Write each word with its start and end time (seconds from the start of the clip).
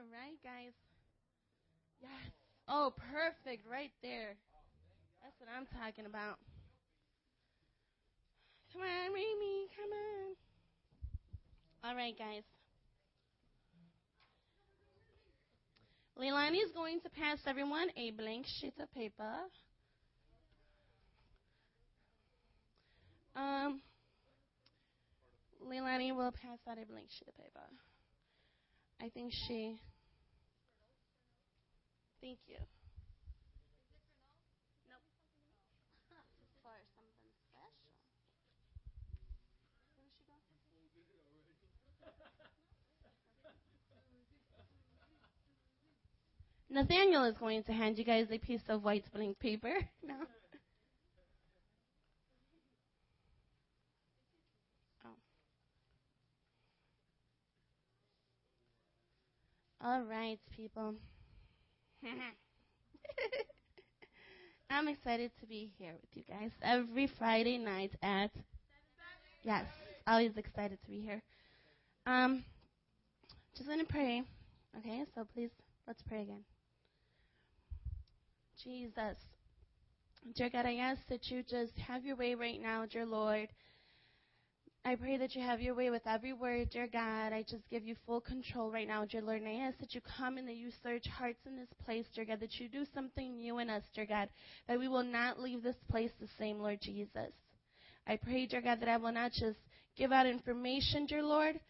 All 0.00 0.06
right, 0.08 0.40
guys. 0.42 0.72
Yes. 2.00 2.32
Oh, 2.66 2.94
perfect. 3.12 3.68
Right 3.70 3.92
there. 4.00 4.32
That's 5.20 5.36
what 5.38 5.50
I'm 5.52 5.66
talking 5.76 6.06
about. 6.06 6.38
Come 8.72 8.80
on, 8.80 9.12
Remy. 9.12 9.68
Come 9.76 9.92
on. 9.92 11.90
All 11.90 11.94
right, 11.94 12.16
guys. 12.16 12.44
Leilani 16.18 16.64
is 16.64 16.72
going 16.72 17.00
to 17.00 17.10
pass 17.10 17.38
everyone 17.46 17.88
a 17.94 18.10
blank 18.12 18.46
sheet 18.46 18.72
of 18.80 18.90
paper. 18.94 19.36
Um, 23.36 23.82
Leilani 25.62 26.16
will 26.16 26.32
pass 26.32 26.58
out 26.66 26.78
a 26.82 26.86
blank 26.86 27.08
sheet 27.10 27.28
of 27.28 27.36
paper. 27.36 27.68
I 29.02 29.10
think 29.10 29.32
she. 29.46 29.78
Thank 32.20 32.38
you. 32.46 32.60
Nope. 34.88 35.00
For 36.08 36.12
something 36.12 36.44
special. 36.60 37.00
Where 37.00 37.08
she 37.24 37.32
go? 37.48 37.72
Nathaniel 46.68 47.24
is 47.24 47.36
going 47.38 47.64
to 47.64 47.72
hand 47.72 47.98
you 47.98 48.04
guys 48.04 48.28
a 48.30 48.38
piece 48.38 48.68
of 48.68 48.84
white 48.84 49.04
blank 49.12 49.38
paper. 49.38 49.74
No. 50.06 50.14
Oh. 55.04 55.16
All 59.80 60.02
right, 60.02 60.38
people. 60.54 60.94
I'm 64.70 64.88
excited 64.88 65.30
to 65.40 65.46
be 65.46 65.70
here 65.78 65.92
with 66.00 66.10
you 66.14 66.22
guys 66.28 66.50
every 66.62 67.06
Friday 67.06 67.58
night 67.58 67.92
at. 68.02 68.30
Yes, 69.42 69.66
always 70.06 70.36
excited 70.36 70.78
to 70.84 70.90
be 70.90 71.00
here. 71.00 71.22
Um, 72.06 72.44
just 73.56 73.68
gonna 73.68 73.84
pray. 73.84 74.22
Okay, 74.78 75.04
so 75.14 75.26
please 75.34 75.50
let's 75.86 76.02
pray 76.02 76.22
again. 76.22 76.44
Jesus. 78.62 79.16
Dear 80.34 80.50
God, 80.50 80.66
I 80.66 80.76
ask 80.76 81.00
that 81.08 81.30
you 81.30 81.42
just 81.42 81.78
have 81.78 82.04
your 82.04 82.16
way 82.16 82.34
right 82.34 82.60
now, 82.60 82.84
dear 82.86 83.06
Lord. 83.06 83.48
I 84.82 84.94
pray 84.94 85.18
that 85.18 85.34
you 85.34 85.42
have 85.42 85.60
your 85.60 85.74
way 85.74 85.90
with 85.90 86.06
every 86.06 86.32
word, 86.32 86.70
dear 86.70 86.88
God. 86.90 87.34
I 87.34 87.44
just 87.46 87.68
give 87.68 87.84
you 87.84 87.94
full 88.06 88.20
control 88.20 88.70
right 88.70 88.88
now, 88.88 89.04
dear 89.04 89.20
Lord. 89.20 89.42
And 89.42 89.48
I 89.48 89.66
ask 89.66 89.78
that 89.78 89.94
you 89.94 90.00
come 90.16 90.38
and 90.38 90.48
that 90.48 90.56
you 90.56 90.70
search 90.82 91.06
hearts 91.06 91.40
in 91.46 91.54
this 91.54 91.68
place, 91.84 92.06
dear 92.14 92.24
God, 92.24 92.40
that 92.40 92.58
you 92.58 92.66
do 92.66 92.86
something 92.94 93.36
new 93.36 93.58
in 93.58 93.68
us, 93.68 93.82
dear 93.94 94.06
God, 94.06 94.30
that 94.68 94.78
we 94.78 94.88
will 94.88 95.02
not 95.02 95.38
leave 95.38 95.62
this 95.62 95.76
place 95.90 96.10
the 96.18 96.28
same, 96.38 96.60
Lord 96.60 96.78
Jesus. 96.80 97.30
I 98.06 98.16
pray, 98.16 98.46
dear 98.46 98.62
God, 98.62 98.80
that 98.80 98.88
I 98.88 98.96
will 98.96 99.12
not 99.12 99.32
just 99.32 99.58
give 99.98 100.12
out 100.12 100.26
information, 100.26 101.04
dear 101.04 101.22
Lord, 101.22 101.60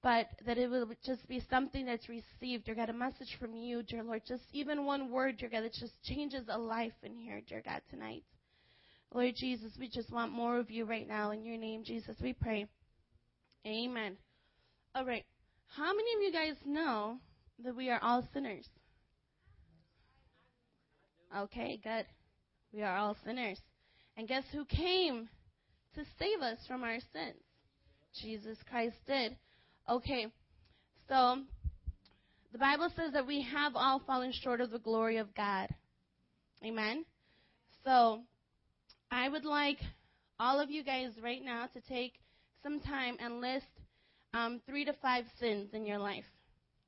but 0.00 0.28
that 0.46 0.56
it 0.56 0.70
will 0.70 0.86
just 1.04 1.26
be 1.26 1.42
something 1.50 1.84
that's 1.84 2.08
received, 2.08 2.66
dear 2.66 2.76
God, 2.76 2.88
a 2.88 2.92
message 2.92 3.36
from 3.40 3.52
you, 3.56 3.82
dear 3.82 4.04
Lord. 4.04 4.22
Just 4.28 4.44
even 4.52 4.84
one 4.84 5.10
word, 5.10 5.38
dear 5.38 5.48
God, 5.48 5.64
that 5.64 5.74
just 5.74 6.00
changes 6.04 6.44
a 6.48 6.56
life 6.56 6.92
in 7.02 7.16
here, 7.16 7.40
dear 7.48 7.62
God, 7.64 7.82
tonight. 7.90 8.22
Lord 9.12 9.34
Jesus, 9.36 9.72
we 9.78 9.88
just 9.88 10.12
want 10.12 10.32
more 10.32 10.58
of 10.58 10.70
you 10.70 10.84
right 10.84 11.06
now. 11.06 11.32
In 11.32 11.44
your 11.44 11.56
name, 11.56 11.82
Jesus, 11.84 12.16
we 12.22 12.32
pray. 12.32 12.66
Amen. 13.66 14.16
All 14.94 15.04
right. 15.04 15.24
How 15.76 15.92
many 15.92 16.14
of 16.16 16.22
you 16.22 16.32
guys 16.32 16.56
know 16.64 17.18
that 17.64 17.76
we 17.76 17.90
are 17.90 18.00
all 18.02 18.26
sinners? 18.32 18.66
Okay, 21.36 21.80
good. 21.82 22.06
We 22.72 22.82
are 22.82 22.96
all 22.96 23.16
sinners. 23.24 23.58
And 24.16 24.28
guess 24.28 24.44
who 24.52 24.64
came 24.64 25.28
to 25.94 26.04
save 26.18 26.40
us 26.40 26.58
from 26.66 26.82
our 26.82 26.98
sins? 27.12 27.42
Jesus 28.20 28.58
Christ 28.68 28.96
did. 29.06 29.36
Okay, 29.88 30.26
so 31.08 31.42
the 32.52 32.58
Bible 32.58 32.90
says 32.96 33.12
that 33.12 33.26
we 33.26 33.42
have 33.42 33.72
all 33.74 34.02
fallen 34.06 34.32
short 34.32 34.60
of 34.60 34.70
the 34.70 34.78
glory 34.78 35.18
of 35.18 35.34
God. 35.34 35.68
Amen. 36.64 37.04
So 37.84 38.22
I 39.10 39.28
would 39.28 39.44
like 39.44 39.80
all 40.38 40.60
of 40.60 40.70
you 40.70 40.84
guys 40.84 41.10
right 41.22 41.44
now 41.44 41.66
to 41.66 41.80
take 41.80 42.14
some 42.62 42.80
time 42.80 43.16
and 43.18 43.40
list 43.40 43.66
um, 44.32 44.60
three 44.66 44.84
to 44.84 44.92
five 44.92 45.24
sins 45.38 45.70
in 45.72 45.84
your 45.84 45.98
life. 45.98 46.24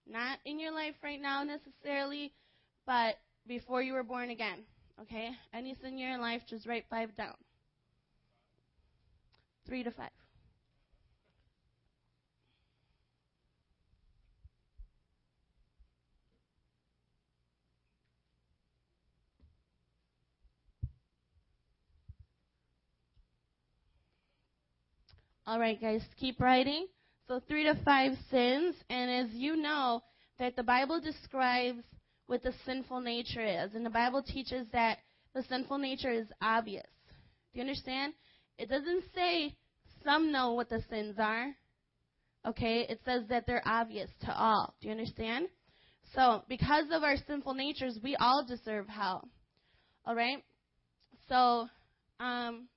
Not 0.09 0.38
in 0.44 0.59
your 0.59 0.72
life 0.72 0.94
right 1.03 1.21
now 1.21 1.43
necessarily, 1.43 2.32
but 2.87 3.16
before 3.47 3.82
you 3.82 3.93
were 3.93 4.03
born 4.03 4.31
again. 4.31 4.61
Okay? 5.00 5.31
Any 5.53 5.75
sin 5.75 5.94
in 5.94 5.99
your 5.99 6.19
life, 6.19 6.43
just 6.49 6.66
write 6.66 6.84
five 6.88 7.15
down. 7.16 7.34
Three 9.66 9.82
to 9.82 9.91
five. 9.91 10.11
All 25.45 25.59
right, 25.59 25.81
guys, 25.81 26.03
keep 26.21 26.41
writing. 26.41 26.87
So 27.27 27.41
three 27.49 27.65
to 27.65 27.75
five 27.85 28.13
sins, 28.31 28.77
and 28.89 29.11
as 29.11 29.35
you 29.35 29.57
know, 29.57 30.03
that 30.39 30.55
the 30.55 30.63
Bible 30.63 31.01
describes 31.01 31.83
what 32.27 32.43
the 32.43 32.53
sinful 32.65 33.01
nature 33.01 33.45
is, 33.45 33.75
and 33.75 33.85
the 33.85 33.91
Bible 33.91 34.23
teaches 34.23 34.67
that 34.73 34.99
the 35.35 35.43
sinful 35.49 35.79
nature 35.79 36.11
is 36.13 36.27
obvious. 36.41 36.87
Do 37.53 37.59
you 37.59 37.63
understand? 37.63 38.13
It 38.57 38.69
doesn't 38.69 39.05
say 39.15 39.57
some 40.05 40.31
know 40.31 40.53
what 40.53 40.69
the 40.69 40.83
sins 40.89 41.17
are. 41.19 41.49
Okay, 42.47 42.87
it 42.89 43.01
says 43.05 43.23
that 43.29 43.45
they're 43.47 43.67
obvious 43.67 44.11
to 44.23 44.37
all. 44.37 44.75
Do 44.81 44.89
you 44.89 44.93
understand? 44.93 45.49
So, 46.15 46.43
because 46.49 46.87
of 46.93 47.03
our 47.03 47.17
sinful 47.27 47.55
natures, 47.55 47.99
we 48.03 48.15
all 48.17 48.45
deserve 48.45 48.89
hell. 48.89 49.29
All 50.05 50.15
right? 50.15 50.43
So, 51.29 51.69
um, 52.21 52.69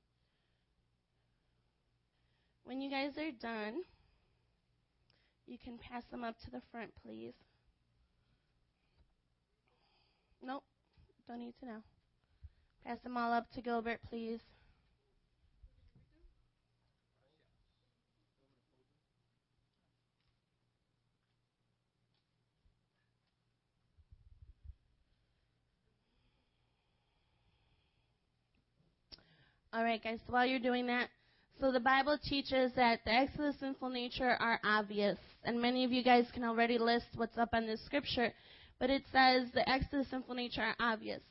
when 2.66 2.82
you 2.82 2.90
guys 2.90 3.18
are 3.18 3.32
done, 3.32 3.82
you 5.46 5.58
can 5.58 5.78
pass 5.78 6.04
them 6.06 6.24
up 6.24 6.38
to 6.40 6.52
the 6.52 6.62
front, 6.72 6.92
please. 7.04 7.34
Nope, 10.44 10.64
don't 11.28 11.40
need 11.40 11.54
to 11.60 11.66
know. 11.66 11.84
Pass 12.86 13.00
them 13.00 13.18
all 13.18 13.32
up 13.32 13.50
to 13.52 13.62
Gilbert, 13.62 14.00
please. 14.08 14.42
All 29.74 29.84
right, 29.84 30.02
guys, 30.02 30.20
so 30.26 30.32
while 30.32 30.46
you're 30.46 30.60
doing 30.60 30.86
that, 30.88 31.10
so 31.60 31.72
the 31.72 31.80
Bible 31.80 32.18
teaches 32.22 32.74
that 32.76 33.00
the 33.06 33.12
acts 33.12 33.40
of 33.40 33.56
sinful 33.56 33.90
nature 33.90 34.36
are 34.40 34.60
obvious, 34.64 35.18
and 35.44 35.62
many 35.62 35.86
of 35.86 35.92
you 35.92 36.04
guys 36.04 36.26
can 36.34 36.44
already 36.44 36.78
list 36.78 37.06
what's 37.16 37.38
up 37.38 37.50
on 37.54 37.66
this 37.66 37.84
scripture, 37.86 38.34
but 38.80 38.90
it 38.90 39.04
says 39.12 39.48
the 39.54 39.68
acts 39.68 39.94
of 39.94 40.06
sinful 40.08 40.36
nature 40.36 40.62
are 40.62 40.76
obvious. 40.80 41.22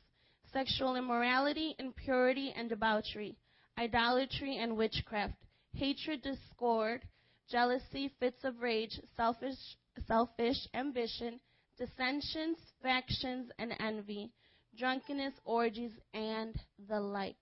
Sexual 0.51 0.95
immorality, 0.95 1.75
impurity, 1.77 2.53
and 2.57 2.69
debauchery, 2.69 3.37
idolatry 3.77 4.57
and 4.57 4.75
witchcraft, 4.75 5.35
hatred, 5.73 6.21
discord, 6.23 7.01
jealousy, 7.49 8.11
fits 8.19 8.43
of 8.43 8.61
rage, 8.61 8.99
selfish, 9.15 9.77
selfish 10.07 10.67
ambition, 10.73 11.39
dissensions, 11.77 12.57
factions, 12.81 13.51
and 13.59 13.73
envy, 13.79 14.31
drunkenness, 14.77 15.33
orgies, 15.43 15.91
and 16.13 16.55
the 16.89 16.99
like. 16.99 17.35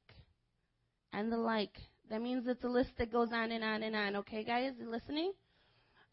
And 1.13 1.31
the 1.31 1.38
like. 1.38 1.77
That 2.09 2.21
means 2.21 2.45
it's 2.47 2.63
a 2.63 2.67
list 2.67 2.91
that 2.97 3.11
goes 3.11 3.29
on 3.31 3.51
and 3.51 3.63
on 3.63 3.83
and 3.83 3.95
on. 3.95 4.15
Okay, 4.17 4.44
guys? 4.44 4.73
You 4.79 4.89
listening? 4.89 5.33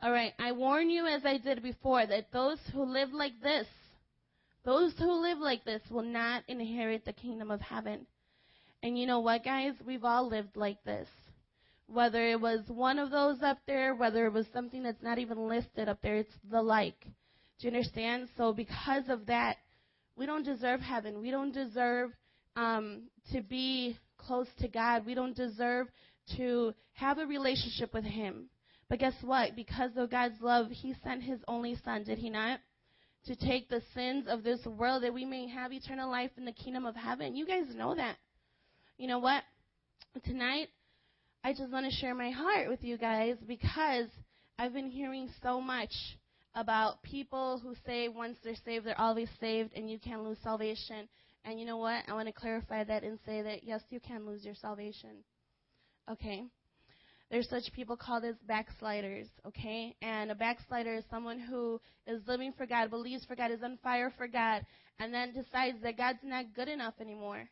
All 0.02 0.12
right. 0.12 0.32
I 0.38 0.52
warn 0.52 0.88
you, 0.88 1.06
as 1.06 1.24
I 1.24 1.38
did 1.38 1.62
before, 1.62 2.06
that 2.06 2.32
those 2.32 2.58
who 2.72 2.84
live 2.84 3.12
like 3.12 3.40
this, 3.42 3.66
those 4.64 4.94
who 4.98 5.12
live 5.20 5.38
like 5.38 5.64
this 5.64 5.82
will 5.90 6.02
not 6.02 6.42
inherit 6.48 7.04
the 7.04 7.12
kingdom 7.12 7.50
of 7.50 7.60
heaven. 7.60 8.06
And 8.82 8.98
you 8.98 9.06
know 9.06 9.20
what, 9.20 9.44
guys? 9.44 9.74
We've 9.86 10.04
all 10.04 10.28
lived 10.28 10.56
like 10.56 10.82
this. 10.84 11.08
Whether 11.86 12.24
it 12.30 12.40
was 12.40 12.60
one 12.68 12.98
of 12.98 13.10
those 13.10 13.42
up 13.42 13.58
there, 13.66 13.94
whether 13.94 14.24
it 14.26 14.32
was 14.32 14.46
something 14.54 14.82
that's 14.82 15.02
not 15.02 15.18
even 15.18 15.48
listed 15.48 15.88
up 15.88 16.00
there, 16.02 16.16
it's 16.16 16.32
the 16.50 16.62
like. 16.62 16.98
Do 17.58 17.68
you 17.68 17.68
understand? 17.68 18.28
So 18.38 18.52
because 18.52 19.08
of 19.08 19.26
that, 19.26 19.56
we 20.16 20.24
don't 20.24 20.44
deserve 20.44 20.80
heaven. 20.80 21.20
We 21.20 21.30
don't 21.30 21.52
deserve 21.52 22.12
um, 22.56 23.02
to 23.32 23.42
be 23.42 23.98
close 24.20 24.48
to 24.60 24.68
God. 24.68 25.06
We 25.06 25.14
don't 25.14 25.36
deserve 25.36 25.88
to 26.36 26.72
have 26.92 27.18
a 27.18 27.26
relationship 27.26 27.92
with 27.92 28.04
Him. 28.04 28.46
But 28.88 28.98
guess 28.98 29.14
what? 29.22 29.56
Because 29.56 29.90
of 29.96 30.10
God's 30.10 30.40
love, 30.40 30.68
He 30.70 30.94
sent 31.02 31.22
His 31.22 31.40
only 31.48 31.76
Son, 31.84 32.04
did 32.04 32.18
He 32.18 32.30
not? 32.30 32.60
to 33.26 33.36
take 33.36 33.68
the 33.68 33.82
sins 33.94 34.26
of 34.28 34.42
this 34.42 34.64
world 34.64 35.02
that 35.02 35.12
we 35.12 35.24
may 35.24 35.46
have 35.48 35.72
eternal 35.72 36.10
life 36.10 36.30
in 36.36 36.44
the 36.44 36.52
kingdom 36.52 36.86
of 36.86 36.96
heaven. 36.96 37.36
You 37.36 37.46
guys 37.46 37.64
know 37.74 37.94
that. 37.94 38.16
You 38.96 39.08
know 39.08 39.18
what? 39.18 39.42
Tonight, 40.24 40.68
I 41.44 41.52
just 41.52 41.70
want 41.70 41.86
to 41.86 41.96
share 41.98 42.14
my 42.14 42.30
heart 42.30 42.68
with 42.68 42.82
you 42.82 42.98
guys 42.98 43.36
because 43.46 44.06
I've 44.58 44.72
been 44.72 44.90
hearing 44.90 45.28
so 45.42 45.60
much 45.60 45.92
about 46.54 47.02
people 47.02 47.60
who 47.62 47.74
say 47.86 48.08
once 48.08 48.36
they're 48.42 48.54
saved, 48.64 48.86
they're 48.86 49.00
always 49.00 49.28
saved, 49.38 49.72
and 49.74 49.90
you 49.90 49.98
can't 49.98 50.24
lose 50.24 50.38
salvation. 50.42 51.08
And 51.44 51.58
you 51.58 51.66
know 51.66 51.78
what? 51.78 52.04
I 52.06 52.14
want 52.14 52.28
to 52.28 52.32
clarify 52.32 52.84
that 52.84 53.02
and 53.02 53.18
say 53.24 53.42
that 53.42 53.64
yes, 53.64 53.82
you 53.90 54.00
can 54.00 54.26
lose 54.26 54.44
your 54.44 54.54
salvation. 54.54 55.24
Okay? 56.10 56.44
There's 57.30 57.48
such 57.48 57.72
people 57.72 57.96
called 57.96 58.24
as 58.24 58.34
backsliders, 58.48 59.28
okay? 59.46 59.94
And 60.02 60.32
a 60.32 60.34
backslider 60.34 60.94
is 60.94 61.04
someone 61.08 61.38
who 61.38 61.80
is 62.06 62.20
living 62.26 62.52
for 62.56 62.66
God, 62.66 62.90
believes 62.90 63.24
for 63.24 63.36
God, 63.36 63.52
is 63.52 63.62
on 63.62 63.78
fire 63.84 64.12
for 64.18 64.26
God, 64.26 64.66
and 64.98 65.14
then 65.14 65.32
decides 65.32 65.80
that 65.82 65.96
God's 65.96 66.18
not 66.24 66.54
good 66.56 66.68
enough 66.68 66.94
anymore. 67.00 67.48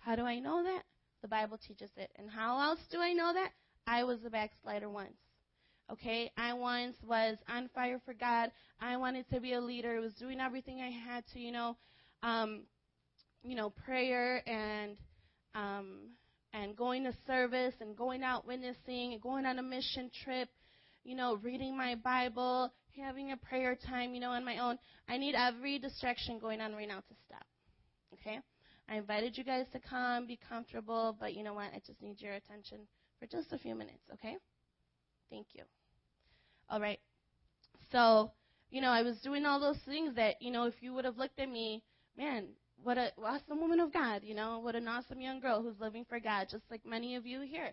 How 0.00 0.16
do 0.16 0.22
I 0.22 0.40
know 0.40 0.64
that? 0.64 0.82
The 1.22 1.28
Bible 1.28 1.58
teaches 1.58 1.90
it. 1.96 2.10
And 2.16 2.28
how 2.28 2.60
else 2.60 2.80
do 2.90 2.98
I 2.98 3.12
know 3.12 3.32
that? 3.32 3.50
I 3.86 4.02
was 4.02 4.18
a 4.26 4.30
backslider 4.30 4.90
once. 4.90 5.16
Okay, 5.92 6.32
I 6.36 6.54
once 6.54 6.96
was 7.06 7.36
on 7.48 7.68
fire 7.74 8.00
for 8.04 8.14
God. 8.14 8.50
I 8.80 8.96
wanted 8.96 9.28
to 9.30 9.40
be 9.40 9.52
a 9.52 9.60
leader. 9.60 9.96
I 9.96 10.00
was 10.00 10.14
doing 10.14 10.40
everything 10.40 10.80
I 10.80 10.90
had 10.90 11.24
to, 11.34 11.38
you 11.38 11.52
know, 11.52 11.76
um, 12.22 12.62
you 13.44 13.54
know, 13.54 13.70
prayer 13.70 14.42
and 14.48 14.96
um, 15.54 16.08
and 16.52 16.76
going 16.76 17.04
to 17.04 17.12
service 17.26 17.74
and 17.80 17.96
going 17.96 18.22
out 18.22 18.46
witnessing 18.46 19.12
and 19.12 19.20
going 19.20 19.44
on 19.46 19.58
a 19.58 19.62
mission 19.62 20.10
trip, 20.24 20.48
you 21.04 21.14
know, 21.14 21.36
reading 21.42 21.76
my 21.76 21.94
Bible, 21.96 22.72
having 22.96 23.32
a 23.32 23.36
prayer 23.36 23.76
time, 23.76 24.14
you 24.14 24.20
know, 24.20 24.30
on 24.30 24.44
my 24.44 24.58
own. 24.58 24.78
I 25.08 25.18
need 25.18 25.34
every 25.34 25.78
distraction 25.78 26.38
going 26.38 26.60
on 26.60 26.74
right 26.74 26.88
now 26.88 26.98
to 26.98 27.14
stop. 27.26 27.46
Okay? 28.14 28.40
I 28.88 28.96
invited 28.96 29.36
you 29.36 29.44
guys 29.44 29.66
to 29.72 29.80
come, 29.80 30.26
be 30.26 30.38
comfortable, 30.48 31.16
but 31.18 31.34
you 31.34 31.42
know 31.42 31.54
what? 31.54 31.72
I 31.74 31.80
just 31.86 32.00
need 32.02 32.20
your 32.20 32.34
attention 32.34 32.78
for 33.18 33.26
just 33.26 33.52
a 33.52 33.58
few 33.58 33.74
minutes, 33.74 34.02
okay? 34.12 34.36
Thank 35.30 35.48
you. 35.54 35.62
All 36.68 36.80
right. 36.80 37.00
So, 37.90 38.32
you 38.70 38.80
know, 38.80 38.90
I 38.90 39.02
was 39.02 39.16
doing 39.18 39.46
all 39.46 39.58
those 39.58 39.78
things 39.86 40.16
that, 40.16 40.40
you 40.40 40.50
know, 40.50 40.64
if 40.64 40.74
you 40.80 40.92
would 40.94 41.04
have 41.04 41.16
looked 41.16 41.38
at 41.38 41.48
me, 41.48 41.82
man, 42.16 42.48
what 42.84 42.98
a 42.98 43.10
awesome 43.22 43.60
woman 43.60 43.80
of 43.80 43.92
God, 43.92 44.22
you 44.22 44.34
know, 44.34 44.58
what 44.58 44.76
an 44.76 44.86
awesome 44.86 45.20
young 45.20 45.40
girl 45.40 45.62
who's 45.62 45.80
living 45.80 46.04
for 46.08 46.20
God, 46.20 46.48
just 46.50 46.64
like 46.70 46.84
many 46.84 47.16
of 47.16 47.26
you 47.26 47.40
here, 47.40 47.72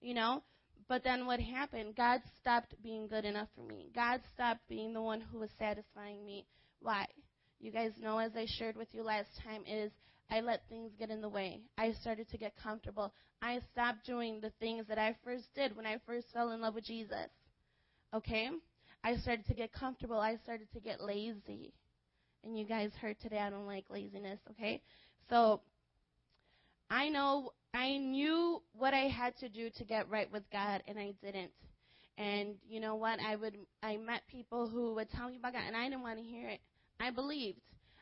you 0.00 0.14
know. 0.14 0.42
But 0.88 1.04
then 1.04 1.26
what 1.26 1.40
happened? 1.40 1.94
God 1.96 2.20
stopped 2.40 2.74
being 2.82 3.06
good 3.08 3.24
enough 3.24 3.48
for 3.54 3.62
me. 3.62 3.90
God 3.94 4.20
stopped 4.34 4.60
being 4.68 4.92
the 4.92 5.02
one 5.02 5.20
who 5.20 5.38
was 5.38 5.50
satisfying 5.58 6.24
me. 6.24 6.46
Why? 6.80 7.06
You 7.60 7.70
guys 7.70 7.92
know, 8.00 8.18
as 8.18 8.32
I 8.34 8.46
shared 8.58 8.76
with 8.76 8.88
you 8.92 9.02
last 9.02 9.28
time, 9.44 9.62
is 9.66 9.92
I 10.30 10.40
let 10.40 10.62
things 10.68 10.92
get 10.98 11.10
in 11.10 11.20
the 11.20 11.28
way. 11.28 11.60
I 11.76 11.92
started 12.00 12.28
to 12.30 12.38
get 12.38 12.54
comfortable. 12.62 13.12
I 13.40 13.60
stopped 13.72 14.06
doing 14.06 14.40
the 14.40 14.52
things 14.60 14.86
that 14.88 14.98
I 14.98 15.14
first 15.24 15.44
did 15.54 15.76
when 15.76 15.86
I 15.86 15.98
first 16.06 16.26
fell 16.32 16.50
in 16.50 16.60
love 16.60 16.74
with 16.74 16.84
Jesus. 16.84 17.28
Okay? 18.14 18.48
I 19.04 19.16
started 19.16 19.46
to 19.46 19.54
get 19.54 19.72
comfortable. 19.72 20.18
I 20.18 20.36
started 20.42 20.68
to 20.72 20.80
get 20.80 21.00
lazy. 21.00 21.72
And 22.44 22.58
you 22.58 22.64
guys 22.64 22.90
heard 23.00 23.18
today 23.20 23.38
I 23.38 23.50
don't 23.50 23.66
like 23.66 23.84
laziness, 23.90 24.38
okay? 24.50 24.82
So 25.28 25.60
I 26.90 27.08
know 27.08 27.52
I 27.74 27.98
knew 27.98 28.62
what 28.72 28.94
I 28.94 29.08
had 29.08 29.36
to 29.38 29.48
do 29.48 29.70
to 29.76 29.84
get 29.84 30.08
right 30.08 30.30
with 30.30 30.44
God 30.50 30.82
and 30.86 30.98
I 30.98 31.12
didn't. 31.22 31.50
And 32.16 32.56
you 32.68 32.80
know 32.80 32.96
what? 32.96 33.20
I 33.20 33.36
would 33.36 33.56
I 33.82 33.96
met 33.96 34.22
people 34.28 34.68
who 34.68 34.94
would 34.94 35.10
tell 35.10 35.28
me 35.28 35.36
about 35.36 35.52
God 35.52 35.62
and 35.66 35.76
I 35.76 35.84
didn't 35.84 36.02
want 36.02 36.18
to 36.18 36.24
hear 36.24 36.48
it. 36.48 36.60
I 36.98 37.10
believed. 37.10 37.60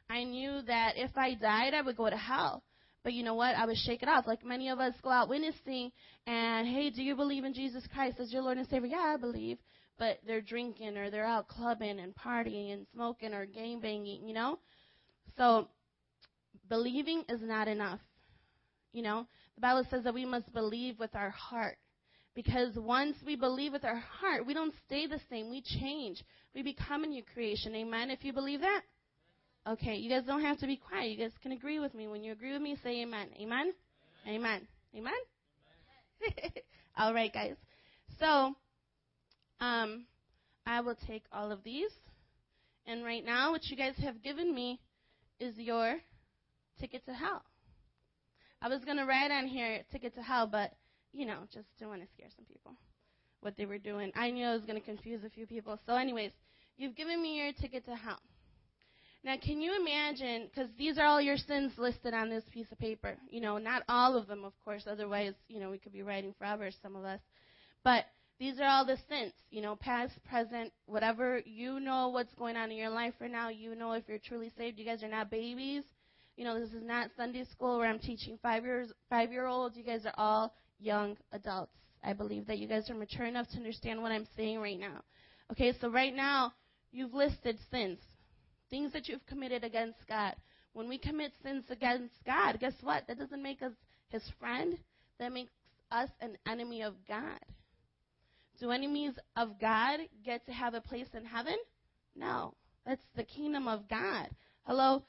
I 0.09 0.25
knew 0.25 0.62
that 0.62 0.93
if 0.97 1.11
I 1.17 1.35
died 1.35 1.75
I 1.75 1.82
would 1.82 1.97
go 1.97 2.09
to 2.09 2.17
hell. 2.17 2.62
But 3.03 3.12
you 3.12 3.23
know 3.23 3.35
what? 3.35 3.55
I 3.55 3.67
would 3.67 3.77
shake 3.77 4.03
it 4.03 4.09
off. 4.09 4.27
Like 4.27 4.44
many 4.44 4.69
of 4.69 4.81
us 4.81 4.93
go 5.00 5.11
out 5.11 5.29
witnessing 5.29 5.93
and, 6.27 6.67
hey, 6.67 6.91
do 6.91 7.05
you 7.05 7.15
believe 7.15 7.44
in 7.44 7.55
Jesus 7.55 7.85
Christ 7.94 8.19
as 8.19 8.32
your 8.32 8.43
Lord 8.43 8.59
and 8.59 8.67
Savior? 8.67 8.89
Yeah, 8.89 9.15
I 9.15 9.17
believe 9.17 9.59
but 9.98 10.19
they're 10.26 10.40
drinking 10.40 10.96
or 10.96 11.10
they're 11.10 11.26
out 11.26 11.48
clubbing 11.48 12.00
and 12.00 12.14
partying 12.14 12.72
and 12.72 12.87
smoking 12.93 13.32
or 13.32 13.46
game 13.46 13.81
banging, 13.81 14.28
you 14.28 14.34
know? 14.34 14.58
So 15.37 15.69
believing 16.69 17.25
is 17.28 17.40
not 17.43 17.69
enough. 17.69 18.00
You 18.93 19.02
know, 19.02 19.26
the 19.56 19.60
Bible 19.60 19.87
says 19.90 20.04
that 20.04 20.14
we 20.14 20.25
must 20.25 20.52
believe 20.52 20.98
with 20.98 21.14
our 21.14 21.31
heart. 21.31 21.76
Because 22.34 22.76
once 22.76 23.16
we 23.25 23.34
believe 23.34 23.72
with 23.72 23.84
our 23.84 23.96
heart, 24.20 24.46
we 24.46 24.52
don't 24.52 24.75
stay 24.87 25.06
the 25.06 25.20
same. 25.31 25.50
We 25.50 25.62
change. 25.62 26.22
We 26.54 26.62
become 26.62 27.02
a 27.02 27.06
new 27.06 27.22
creation. 27.32 27.75
Amen. 27.75 28.10
If 28.10 28.25
you 28.25 28.32
believe 28.32 28.60
that? 28.60 28.82
Okay, 29.66 29.96
you 29.96 30.10
guys 30.10 30.25
don't 30.26 30.43
have 30.43 30.58
to 30.58 30.66
be 30.66 30.76
quiet. 30.76 31.10
You 31.10 31.16
guys 31.16 31.32
can 31.43 31.52
agree 31.52 31.81
with 31.81 31.94
me. 31.94 32.06
When 32.06 32.22
you 32.22 32.32
agree 32.32 32.52
with 32.52 32.62
me, 32.62 32.76
say 32.82 33.02
amen. 33.02 33.28
Amen? 33.40 33.72
Amen. 34.28 34.66
Amen. 34.94 35.12
amen? 35.12 35.12
amen. 36.38 36.52
All 36.98 37.12
right, 37.12 37.32
guys. 37.32 37.56
So, 38.20 38.54
um, 39.61 40.06
I 40.67 40.81
will 40.81 40.97
take 41.06 41.25
all 41.32 41.53
of 41.53 41.62
these. 41.64 41.91
And 42.87 43.05
right 43.05 43.25
now, 43.25 43.50
what 43.50 43.64
you 43.67 43.76
guys 43.76 43.94
have 43.99 44.23
given 44.23 44.55
me 44.55 44.81
is 45.41 45.56
your 45.56 45.97
ticket 46.81 47.05
to 47.06 47.12
hell. 47.12 47.43
I 48.62 48.69
was 48.69 48.85
going 48.85 48.97
to 48.97 49.05
write 49.05 49.31
on 49.31 49.47
here 49.47 49.82
ticket 49.93 50.14
to 50.14 50.23
hell, 50.23 50.47
but, 50.47 50.73
you 51.12 51.26
know, 51.26 51.41
just 51.53 51.67
don't 51.79 51.88
want 51.88 52.03
to 52.03 52.08
scare 52.14 52.29
some 52.35 52.44
people 52.47 52.73
what 53.41 53.56
they 53.56 53.67
were 53.67 53.79
doing. 53.79 54.12
I 54.14 54.31
knew 54.31 54.47
I 54.47 54.55
was 54.55 54.62
going 54.62 54.81
to 54.81 54.85
confuse 54.85 55.23
a 55.25 55.31
few 55.31 55.47
people. 55.47 55.79
So, 55.87 55.94
anyways, 55.94 56.32
you've 56.76 56.97
given 56.97 57.23
me 57.23 57.38
your 57.38 57.53
ticket 57.53 57.85
to 57.87 57.94
hell. 57.94 58.20
Now, 59.25 59.35
can 59.43 59.61
you 59.61 59.75
imagine, 59.81 60.49
because 60.49 60.70
these 60.79 60.99
are 60.99 61.05
all 61.05 61.20
your 61.20 61.37
sins 61.37 61.73
listed 61.76 62.14
on 62.14 62.31
this 62.31 62.44
piece 62.53 62.70
of 62.70 62.79
paper. 62.79 63.17
You 63.29 63.41
know, 63.41 63.58
not 63.58 63.82
all 63.88 64.17
of 64.17 64.29
them, 64.29 64.44
of 64.44 64.53
course, 64.64 64.85
otherwise, 64.88 65.35
you 65.49 65.58
know, 65.58 65.70
we 65.70 65.79
could 65.79 65.93
be 65.93 66.03
writing 66.03 66.35
forever, 66.38 66.70
some 66.82 66.94
of 66.94 67.05
us. 67.05 67.20
But 67.82 68.05
these 68.38 68.61
are 68.61 68.67
all 68.67 68.85
the 68.85 68.99
sins, 69.09 69.33
you 69.50 69.62
know, 69.62 69.77
past, 69.77 70.12
present, 70.29 70.73
whatever. 70.85 71.41
You 71.47 71.81
know 71.81 72.09
what's 72.09 72.35
going 72.35 72.56
on 72.56 72.71
in 72.71 72.77
your 72.77 72.91
life 72.91 73.15
right 73.19 73.31
now. 73.31 73.49
You 73.49 73.75
know 73.75 73.93
if 73.93 74.05
you're 74.09 74.19
truly 74.19 74.53
saved. 74.59 74.79
You 74.79 74.85
guys 74.85 75.03
are 75.03 75.09
not 75.09 75.31
babies. 75.31 75.85
You 76.37 76.44
know, 76.44 76.61
this 76.61 76.71
is 76.71 76.83
not 76.83 77.11
Sunday 77.17 77.44
school 77.44 77.79
where 77.79 77.88
I'm 77.88 77.99
teaching 77.99 78.38
five 78.43 78.65
years 78.65 78.93
five 79.09 79.33
year 79.33 79.47
olds. 79.47 79.77
You 79.77 79.85
guys 79.85 80.05
are 80.05 80.15
all 80.19 80.55
young 80.79 81.17
adults. 81.33 81.73
I 82.05 82.12
believe 82.12 82.47
that 82.47 82.59
you 82.59 82.69
guys 82.69 82.91
are 82.91 82.94
mature 82.94 83.25
enough 83.25 83.49
to 83.49 83.56
understand 83.56 84.03
what 84.03 84.12
I'm 84.12 84.29
saying 84.37 84.61
right 84.61 84.79
now. 84.79 85.00
Okay, 85.53 85.73
so 85.81 85.89
right 85.91 86.15
now 86.15 86.53
you've 86.93 87.15
listed 87.15 87.59
sins, 87.71 87.99
things 88.69 88.93
that 88.93 89.08
you've 89.08 89.25
committed 89.27 89.65
against 89.65 89.99
God. 90.08 90.34
When 90.75 90.91
we 90.91 90.99
commit 90.99 91.32
sins 91.43 91.65
against 91.70 92.13
God, 92.27 92.60
guess 92.60 92.75
what? 92.82 93.06
That 93.08 93.19
doesn't 93.19 93.43
make 93.43 93.63
us 93.63 93.72
his 94.08 94.22
friend. 94.39 94.77
That 95.19 95.32
makes 95.32 95.53
us 95.91 96.10
an 96.20 96.37
enemy 96.46 96.82
of 96.82 96.94
God. 97.08 97.41
Do 98.58 98.70
enemies 98.70 99.13
of 99.36 99.60
God 99.60 100.01
get 100.25 100.46
to 100.46 100.53
have 100.53 100.75
a 100.75 100.81
place 100.81 101.08
in 101.15 101.25
heaven? 101.25 101.56
No. 102.15 102.55
That's 102.86 103.03
the 103.15 103.25
kingdom 103.25 103.69
of 103.69 103.89
God. 103.89 104.29
Hello, 104.63 105.03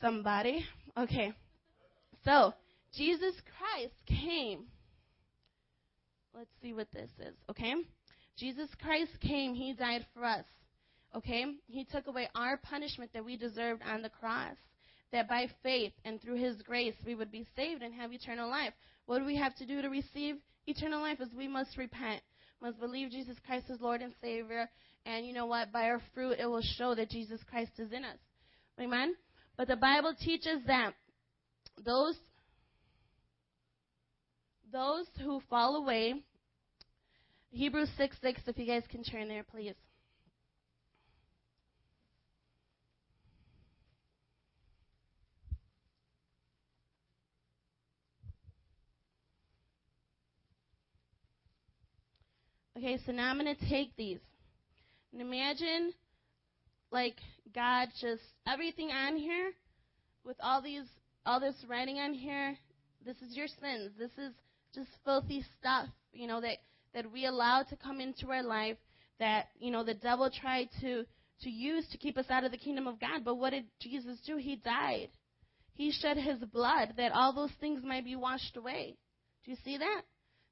somebody? 0.00 0.64
Okay. 0.96 1.32
So, 2.24 2.52
Jesus 2.94 3.34
Christ 3.56 3.94
came. 4.06 4.64
Let's 6.34 6.50
see 6.62 6.72
what 6.72 6.90
this 6.92 7.10
is, 7.18 7.34
okay? 7.48 7.74
Jesus 8.36 8.68
Christ 8.82 9.12
came. 9.20 9.54
He 9.54 9.72
died 9.72 10.06
for 10.14 10.24
us, 10.24 10.44
okay? 11.16 11.44
He 11.66 11.84
took 11.84 12.06
away 12.06 12.28
our 12.34 12.56
punishment 12.56 13.12
that 13.14 13.24
we 13.24 13.36
deserved 13.36 13.82
on 13.86 14.02
the 14.02 14.10
cross. 14.10 14.56
That 15.12 15.28
by 15.28 15.48
faith 15.64 15.92
and 16.04 16.22
through 16.22 16.36
His 16.36 16.62
grace 16.62 16.94
we 17.04 17.16
would 17.16 17.32
be 17.32 17.44
saved 17.56 17.82
and 17.82 17.92
have 17.94 18.12
eternal 18.12 18.48
life. 18.48 18.72
What 19.06 19.18
do 19.18 19.24
we 19.24 19.36
have 19.36 19.56
to 19.56 19.66
do 19.66 19.82
to 19.82 19.88
receive 19.88 20.36
eternal 20.66 21.00
life? 21.00 21.20
Is 21.20 21.34
we 21.36 21.48
must 21.48 21.76
repent 21.76 22.22
must 22.60 22.78
believe 22.78 23.10
Jesus 23.10 23.36
Christ 23.46 23.66
is 23.70 23.80
Lord 23.80 24.02
and 24.02 24.12
Savior. 24.20 24.68
And 25.06 25.26
you 25.26 25.32
know 25.32 25.46
what? 25.46 25.72
By 25.72 25.84
our 25.84 26.00
fruit, 26.14 26.36
it 26.38 26.46
will 26.46 26.62
show 26.76 26.94
that 26.94 27.10
Jesus 27.10 27.40
Christ 27.48 27.72
is 27.78 27.92
in 27.92 28.04
us. 28.04 28.18
Amen? 28.78 29.14
But 29.56 29.68
the 29.68 29.76
Bible 29.76 30.14
teaches 30.18 30.60
that 30.66 30.92
those, 31.84 32.16
those 34.72 35.06
who 35.22 35.40
fall 35.48 35.76
away, 35.76 36.14
Hebrews 37.50 37.90
6 37.96 38.16
6, 38.22 38.40
if 38.46 38.58
you 38.58 38.66
guys 38.66 38.84
can 38.90 39.02
turn 39.02 39.28
there, 39.28 39.44
please. 39.44 39.74
Okay, 52.80 52.98
so 53.04 53.12
now 53.12 53.28
I'm 53.30 53.38
going 53.38 53.54
to 53.54 53.68
take 53.68 53.94
these. 53.96 54.20
And 55.12 55.20
imagine, 55.20 55.92
like, 56.90 57.16
God 57.54 57.88
just, 58.00 58.22
everything 58.46 58.88
on 58.88 59.18
here, 59.18 59.52
with 60.24 60.38
all 60.42 60.62
these, 60.62 60.86
all 61.26 61.40
this 61.40 61.56
writing 61.68 61.98
on 61.98 62.14
here, 62.14 62.56
this 63.04 63.16
is 63.18 63.36
your 63.36 63.48
sins. 63.48 63.90
This 63.98 64.12
is 64.12 64.32
just 64.74 64.88
filthy 65.04 65.44
stuff, 65.58 65.88
you 66.14 66.26
know, 66.26 66.40
that, 66.40 66.56
that 66.94 67.12
we 67.12 67.26
allow 67.26 67.64
to 67.68 67.76
come 67.76 68.00
into 68.00 68.30
our 68.30 68.42
life, 68.42 68.78
that, 69.18 69.48
you 69.58 69.70
know, 69.70 69.84
the 69.84 69.92
devil 69.92 70.30
tried 70.30 70.70
to, 70.80 71.04
to 71.42 71.50
use 71.50 71.86
to 71.92 71.98
keep 71.98 72.16
us 72.16 72.30
out 72.30 72.44
of 72.44 72.50
the 72.50 72.56
kingdom 72.56 72.86
of 72.86 72.98
God. 72.98 73.26
But 73.26 73.34
what 73.34 73.50
did 73.50 73.64
Jesus 73.82 74.16
do? 74.26 74.38
He 74.38 74.56
died. 74.56 75.10
He 75.74 75.92
shed 75.92 76.16
his 76.16 76.38
blood 76.50 76.94
that 76.96 77.12
all 77.12 77.34
those 77.34 77.52
things 77.60 77.82
might 77.84 78.06
be 78.06 78.16
washed 78.16 78.56
away. 78.56 78.96
Do 79.44 79.50
you 79.50 79.58
see 79.66 79.76
that? 79.76 80.00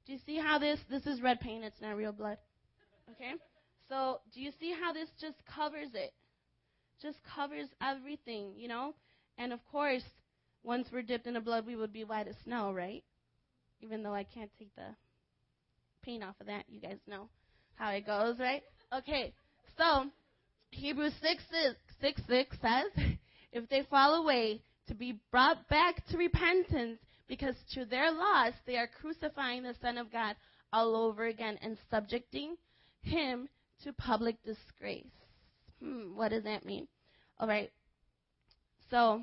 Do 0.09 0.13
you 0.13 0.21
see 0.25 0.39
how 0.39 0.57
this 0.57 0.79
this 0.89 1.05
is 1.05 1.21
red 1.21 1.39
paint, 1.39 1.63
it's 1.63 1.79
not 1.79 1.95
real 1.95 2.11
blood. 2.11 2.39
Okay? 3.11 3.33
So, 3.89 4.21
do 4.33 4.41
you 4.41 4.49
see 4.59 4.73
how 4.73 4.91
this 4.91 5.07
just 5.21 5.35
covers 5.55 5.89
it? 5.93 6.11
Just 6.99 7.19
covers 7.35 7.67
everything, 7.79 8.53
you 8.57 8.67
know? 8.67 8.95
And 9.37 9.53
of 9.53 9.59
course, 9.71 10.01
once 10.63 10.87
we're 10.91 11.03
dipped 11.03 11.27
in 11.27 11.35
the 11.35 11.39
blood, 11.39 11.67
we 11.67 11.75
would 11.75 11.93
be 11.93 12.05
white 12.05 12.27
as 12.27 12.33
snow, 12.43 12.73
right? 12.73 13.03
Even 13.81 14.01
though 14.01 14.15
I 14.15 14.23
can't 14.23 14.49
take 14.57 14.73
the 14.75 14.95
paint 16.01 16.23
off 16.23 16.41
of 16.41 16.47
that, 16.47 16.65
you 16.67 16.81
guys 16.81 16.97
know 17.05 17.29
how 17.75 17.91
it 17.91 18.07
goes, 18.07 18.39
right? 18.39 18.63
Okay, 18.91 19.31
so 19.77 20.05
Hebrews 20.71 21.13
6 21.21 21.43
6, 21.51 21.75
6, 22.01 22.21
6 22.27 22.57
says, 22.59 23.05
if 23.51 23.69
they 23.69 23.83
fall 23.91 24.15
away, 24.15 24.63
to 24.87 24.95
be 24.95 25.19
brought 25.29 25.69
back 25.69 26.03
to 26.07 26.17
repentance, 26.17 26.99
because 27.29 27.55
to 27.73 27.85
their 27.85 28.11
loss 28.11 28.53
they 28.65 28.75
are 28.75 28.89
crucifying 28.99 29.63
the 29.63 29.75
Son 29.81 29.97
of 29.97 30.11
God 30.11 30.35
all 30.73 30.95
over 30.95 31.25
again 31.25 31.57
and 31.61 31.77
subjecting 31.89 32.57
him 33.01 33.47
to 33.83 33.93
public 33.93 34.35
disgrace. 34.43 35.05
Hmm, 35.81 36.15
what 36.15 36.31
does 36.31 36.43
that 36.43 36.65
mean? 36.65 36.87
All 37.39 37.47
right. 37.47 37.71
So, 38.91 39.21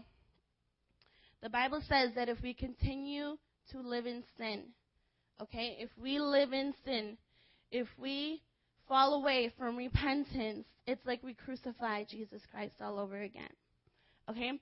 the 1.42 1.50
Bible 1.50 1.82
says 1.86 2.12
that 2.14 2.28
if 2.28 2.40
we 2.42 2.54
continue 2.54 3.36
to 3.72 3.80
live 3.80 4.06
in 4.06 4.22
sin, 4.38 4.62
okay, 5.42 5.76
if 5.80 5.90
we 6.00 6.18
live 6.18 6.52
in 6.52 6.72
sin, 6.84 7.18
if 7.70 7.88
we 7.98 8.42
fall 8.88 9.14
away 9.14 9.52
from 9.58 9.76
repentance, 9.76 10.66
it's 10.86 11.04
like 11.04 11.22
we 11.22 11.34
crucify 11.34 12.04
Jesus 12.04 12.40
Christ 12.50 12.74
all 12.80 12.98
over 12.98 13.20
again. 13.20 13.50
Okay? 14.30 14.52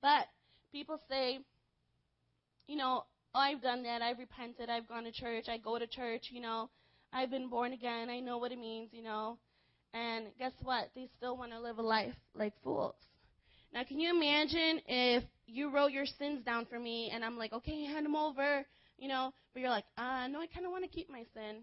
But 0.00 0.26
people 0.72 0.98
say, 1.08 1.40
you 2.70 2.76
know, 2.76 3.04
oh, 3.34 3.38
I've 3.38 3.60
done 3.60 3.82
that. 3.82 4.00
I've 4.00 4.20
repented. 4.20 4.70
I've 4.70 4.86
gone 4.86 5.02
to 5.02 5.10
church. 5.10 5.46
I 5.48 5.58
go 5.58 5.76
to 5.76 5.88
church. 5.88 6.28
You 6.30 6.40
know, 6.40 6.70
I've 7.12 7.28
been 7.28 7.48
born 7.48 7.72
again. 7.72 8.08
I 8.08 8.20
know 8.20 8.38
what 8.38 8.52
it 8.52 8.60
means, 8.60 8.90
you 8.92 9.02
know. 9.02 9.38
And 9.92 10.26
guess 10.38 10.52
what? 10.62 10.88
They 10.94 11.08
still 11.16 11.36
want 11.36 11.50
to 11.50 11.58
live 11.58 11.78
a 11.78 11.82
life 11.82 12.14
like 12.32 12.52
fools. 12.62 12.94
Now, 13.74 13.82
can 13.82 13.98
you 13.98 14.10
imagine 14.10 14.80
if 14.86 15.24
you 15.46 15.72
wrote 15.74 15.90
your 15.90 16.06
sins 16.06 16.44
down 16.44 16.64
for 16.66 16.78
me 16.78 17.10
and 17.12 17.24
I'm 17.24 17.36
like, 17.36 17.52
okay, 17.52 17.86
hand 17.86 18.06
them 18.06 18.14
over, 18.14 18.64
you 18.98 19.08
know, 19.08 19.32
but 19.52 19.60
you're 19.60 19.70
like, 19.70 19.84
uh, 19.98 20.28
no, 20.28 20.40
I 20.40 20.46
kind 20.46 20.64
of 20.64 20.70
want 20.70 20.84
to 20.84 20.90
keep 20.90 21.10
my 21.10 21.24
sin. 21.34 21.62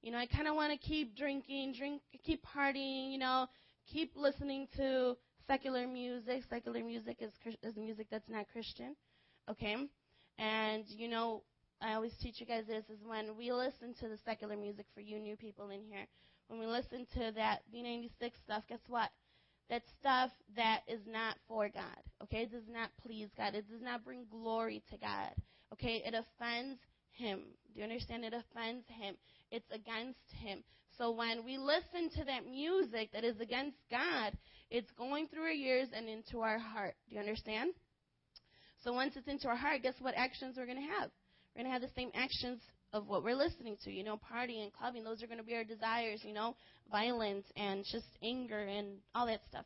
You 0.00 0.12
know, 0.12 0.18
I 0.18 0.26
kind 0.26 0.48
of 0.48 0.54
want 0.54 0.72
to 0.72 0.78
keep 0.78 1.14
drinking, 1.14 1.74
drink, 1.76 2.00
keep 2.24 2.42
partying, 2.56 3.12
you 3.12 3.18
know, 3.18 3.48
keep 3.92 4.12
listening 4.16 4.66
to 4.76 5.16
secular 5.46 5.86
music. 5.86 6.42
Secular 6.48 6.82
music 6.82 7.18
is, 7.20 7.32
is 7.62 7.76
music 7.76 8.06
that's 8.10 8.28
not 8.30 8.46
Christian, 8.50 8.96
okay? 9.50 9.76
And, 10.38 10.84
you 10.88 11.08
know, 11.08 11.42
I 11.80 11.94
always 11.94 12.12
teach 12.20 12.40
you 12.40 12.46
guys 12.46 12.64
this 12.66 12.84
is 12.88 13.04
when 13.04 13.36
we 13.36 13.52
listen 13.52 13.94
to 14.00 14.08
the 14.08 14.18
secular 14.24 14.56
music 14.56 14.86
for 14.94 15.00
you 15.00 15.18
new 15.18 15.36
people 15.36 15.70
in 15.70 15.82
here, 15.82 16.06
when 16.48 16.58
we 16.58 16.66
listen 16.66 17.06
to 17.14 17.32
that 17.36 17.60
B96 17.74 18.32
stuff, 18.44 18.64
guess 18.68 18.80
what? 18.88 19.10
That 19.70 19.82
stuff 20.00 20.30
that 20.56 20.80
is 20.88 21.00
not 21.06 21.36
for 21.46 21.68
God, 21.68 22.02
okay? 22.22 22.42
It 22.42 22.52
does 22.52 22.68
not 22.72 22.90
please 23.02 23.28
God. 23.36 23.54
It 23.54 23.68
does 23.68 23.82
not 23.82 24.04
bring 24.04 24.24
glory 24.30 24.82
to 24.90 24.96
God, 24.96 25.32
okay? 25.74 26.02
It 26.04 26.14
offends 26.14 26.80
Him. 27.10 27.40
Do 27.72 27.80
you 27.80 27.84
understand? 27.84 28.24
It 28.24 28.32
offends 28.32 28.86
Him. 28.88 29.14
It's 29.50 29.70
against 29.70 30.18
Him. 30.40 30.64
So 30.96 31.10
when 31.10 31.44
we 31.44 31.58
listen 31.58 32.10
to 32.16 32.24
that 32.24 32.46
music 32.48 33.10
that 33.12 33.24
is 33.24 33.38
against 33.40 33.76
God, 33.90 34.36
it's 34.70 34.90
going 34.92 35.28
through 35.28 35.42
our 35.42 35.50
ears 35.50 35.88
and 35.94 36.08
into 36.08 36.40
our 36.40 36.58
heart. 36.58 36.94
Do 37.08 37.14
you 37.14 37.20
understand? 37.20 37.72
So 38.84 38.92
once 38.92 39.14
it's 39.16 39.28
into 39.28 39.48
our 39.48 39.56
heart, 39.56 39.82
guess 39.82 39.94
what 40.00 40.14
actions 40.16 40.56
we're 40.56 40.66
going 40.66 40.78
to 40.78 40.92
have? 41.00 41.10
We're 41.54 41.62
going 41.62 41.66
to 41.66 41.72
have 41.72 41.82
the 41.82 41.94
same 41.94 42.10
actions 42.14 42.60
of 42.92 43.06
what 43.06 43.22
we're 43.22 43.34
listening 43.34 43.76
to, 43.84 43.90
you 43.90 44.04
know, 44.04 44.18
partying, 44.32 44.62
and 44.62 44.72
clubbing. 44.72 45.04
Those 45.04 45.22
are 45.22 45.26
going 45.26 45.38
to 45.38 45.44
be 45.44 45.54
our 45.54 45.64
desires, 45.64 46.20
you 46.24 46.32
know, 46.32 46.56
violence 46.90 47.44
and 47.56 47.84
just 47.90 48.06
anger 48.22 48.60
and 48.60 48.98
all 49.14 49.26
that 49.26 49.40
stuff. 49.48 49.64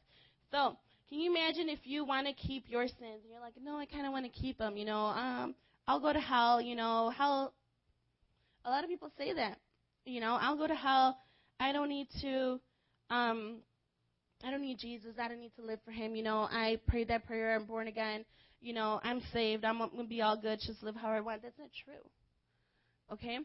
So, 0.51 0.77
can 1.09 1.21
you 1.21 1.31
imagine 1.31 1.69
if 1.69 1.81
you 1.85 2.05
want 2.05 2.27
to 2.27 2.33
keep 2.33 2.65
your 2.69 2.87
sins 2.87 3.21
and 3.23 3.31
you're 3.31 3.41
like, 3.41 3.55
no, 3.63 3.77
I 3.77 3.87
kind 3.87 4.07
of 4.07 4.13
want 4.13 4.25
to 4.25 4.41
keep 4.41 4.59
them, 4.59 4.77
you 4.77 4.87
know, 4.87 5.05
um, 5.07 5.55
I'll 5.87 6.01
go 6.01 6.13
to 6.13 6.21
hell, 6.21 6.61
you 6.61 6.75
know, 6.75 7.13
hell. 7.17 7.53
A 8.65 8.71
lot 8.71 8.83
of 8.83 8.91
people 8.91 9.11
say 9.19 9.33
that, 9.35 9.59
you 10.05 10.21
know, 10.21 10.39
I'll 10.41 10.57
go 10.57 10.67
to 10.67 10.75
hell. 10.75 11.19
I 11.61 11.73
don't 11.73 11.89
need 11.89 12.09
to, 12.23 12.61
um, 13.11 13.59
I 14.45 14.51
don't 14.51 14.63
need 14.63 14.79
Jesus. 14.79 15.15
I 15.21 15.29
don't 15.29 15.41
need 15.41 15.55
to 15.57 15.63
live 15.63 15.79
for 15.85 15.91
Him. 15.91 16.17
You 16.17 16.23
know, 16.23 16.49
I 16.51 16.81
prayed 16.89 17.09
that 17.09 17.27
prayer. 17.27 17.55
I'm 17.55 17.67
born 17.67 17.89
again. 17.89 18.25
You 18.63 18.73
know, 18.73 19.01
I'm 19.03 19.21
saved. 19.33 19.65
I'm 19.65 19.79
going 19.79 19.91
to 19.99 20.05
be 20.05 20.23
all 20.23 20.37
good. 20.37 20.61
Just 20.65 20.83
live 20.83 20.95
how 20.95 21.11
I 21.11 21.21
want. 21.21 21.43
That's 21.43 21.59
not 21.59 21.71
true. 21.85 22.09
Okay? 23.13 23.41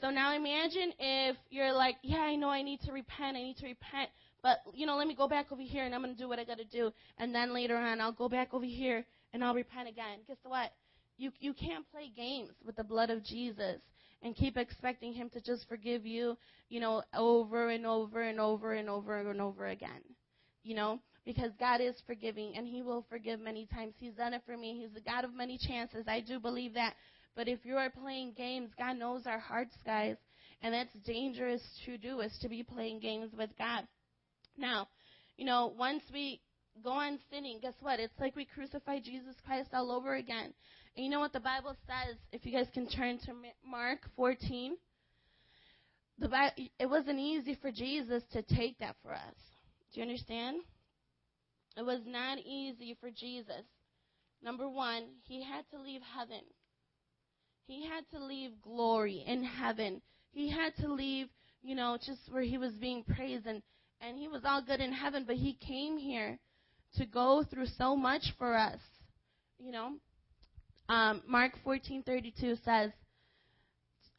So 0.00 0.10
now 0.10 0.34
imagine 0.34 0.92
if 0.98 1.36
you're 1.50 1.72
like, 1.72 1.96
yeah, 2.02 2.18
I 2.18 2.34
know 2.34 2.50
I 2.50 2.62
need 2.62 2.80
to 2.82 2.92
repent. 2.92 3.36
I 3.36 3.42
need 3.42 3.56
to 3.58 3.66
repent. 3.66 4.10
But, 4.42 4.58
you 4.74 4.84
know, 4.84 4.96
let 4.96 5.06
me 5.06 5.14
go 5.14 5.28
back 5.28 5.52
over 5.52 5.62
here 5.62 5.84
and 5.84 5.94
I'm 5.94 6.02
going 6.02 6.14
to 6.14 6.20
do 6.20 6.28
what 6.28 6.40
I 6.40 6.44
got 6.44 6.58
to 6.58 6.64
do. 6.64 6.90
And 7.16 7.34
then 7.34 7.54
later 7.54 7.76
on, 7.76 8.00
I'll 8.00 8.12
go 8.12 8.28
back 8.28 8.52
over 8.52 8.64
here 8.64 9.06
and 9.32 9.42
I'll 9.42 9.54
repent 9.54 9.88
again. 9.88 10.18
Guess 10.26 10.36
what? 10.44 10.72
You, 11.16 11.30
you 11.38 11.54
can't 11.54 11.90
play 11.90 12.10
games 12.14 12.50
with 12.64 12.76
the 12.76 12.84
blood 12.84 13.08
of 13.08 13.24
Jesus 13.24 13.80
and 14.22 14.34
keep 14.34 14.56
expecting 14.56 15.14
Him 15.14 15.30
to 15.30 15.40
just 15.40 15.68
forgive 15.68 16.04
you, 16.04 16.36
you 16.68 16.80
know, 16.80 17.02
over 17.14 17.70
and 17.70 17.86
over 17.86 18.22
and 18.22 18.40
over 18.40 18.74
and 18.74 18.90
over 18.90 19.30
and 19.30 19.40
over 19.40 19.66
again. 19.66 20.02
You 20.62 20.74
know, 20.74 21.00
because 21.26 21.50
God 21.58 21.80
is 21.80 21.96
forgiving 22.06 22.54
and 22.56 22.66
He 22.66 22.82
will 22.82 23.04
forgive 23.10 23.40
many 23.40 23.66
times. 23.66 23.94
He's 23.98 24.14
done 24.14 24.32
it 24.32 24.42
for 24.46 24.56
me. 24.56 24.78
He's 24.80 24.94
the 24.94 25.00
God 25.00 25.24
of 25.24 25.34
many 25.34 25.58
chances. 25.58 26.06
I 26.08 26.20
do 26.20 26.38
believe 26.38 26.74
that. 26.74 26.94
But 27.34 27.48
if 27.48 27.58
you 27.64 27.76
are 27.76 27.90
playing 27.90 28.32
games, 28.36 28.70
God 28.78 28.96
knows 28.96 29.26
our 29.26 29.40
hearts, 29.40 29.76
guys. 29.84 30.16
And 30.62 30.72
that's 30.72 30.94
dangerous 31.04 31.60
to 31.84 31.98
do, 31.98 32.20
is 32.20 32.32
to 32.40 32.48
be 32.48 32.62
playing 32.62 33.00
games 33.00 33.32
with 33.36 33.50
God. 33.58 33.86
Now, 34.56 34.88
you 35.36 35.44
know, 35.44 35.74
once 35.76 36.02
we 36.12 36.40
go 36.82 36.92
on 36.92 37.18
sinning, 37.30 37.58
guess 37.60 37.74
what? 37.80 38.00
It's 38.00 38.18
like 38.18 38.36
we 38.36 38.46
crucify 38.46 39.00
Jesus 39.00 39.34
Christ 39.44 39.70
all 39.74 39.90
over 39.90 40.14
again. 40.14 40.54
And 40.96 41.04
you 41.04 41.10
know 41.10 41.20
what 41.20 41.34
the 41.34 41.40
Bible 41.40 41.76
says? 41.86 42.16
If 42.32 42.46
you 42.46 42.52
guys 42.52 42.68
can 42.72 42.88
turn 42.88 43.18
to 43.26 43.32
Mark 43.68 43.98
14, 44.14 44.76
the 46.18 46.28
Bible, 46.28 46.54
it 46.78 46.86
wasn't 46.86 47.18
easy 47.18 47.58
for 47.60 47.70
Jesus 47.70 48.22
to 48.32 48.42
take 48.42 48.78
that 48.78 48.96
for 49.02 49.12
us. 49.12 49.34
Do 49.92 50.00
you 50.00 50.06
understand? 50.06 50.58
It 51.76 51.84
was 51.84 52.00
not 52.06 52.38
easy 52.38 52.96
for 53.00 53.10
Jesus. 53.10 53.64
Number 54.42 54.68
one, 54.68 55.04
he 55.22 55.42
had 55.42 55.64
to 55.70 55.80
leave 55.80 56.00
heaven. 56.16 56.42
He 57.66 57.86
had 57.86 58.04
to 58.12 58.24
leave 58.24 58.52
glory 58.62 59.24
in 59.26 59.42
heaven. 59.44 60.00
He 60.32 60.50
had 60.50 60.76
to 60.76 60.92
leave, 60.92 61.28
you 61.62 61.74
know, 61.74 61.98
just 62.04 62.20
where 62.30 62.42
he 62.42 62.58
was 62.58 62.72
being 62.74 63.02
praised 63.02 63.46
and, 63.46 63.62
and 64.00 64.18
he 64.18 64.28
was 64.28 64.42
all 64.44 64.62
good 64.62 64.80
in 64.80 64.92
heaven, 64.92 65.24
but 65.26 65.36
he 65.36 65.54
came 65.54 65.98
here 65.98 66.38
to 66.96 67.06
go 67.06 67.44
through 67.50 67.66
so 67.78 67.96
much 67.96 68.22
for 68.38 68.56
us. 68.56 68.78
You 69.58 69.72
know, 69.72 69.92
um, 70.88 71.22
Mark 71.26 71.52
14:32 71.64 72.62
says, 72.64 72.92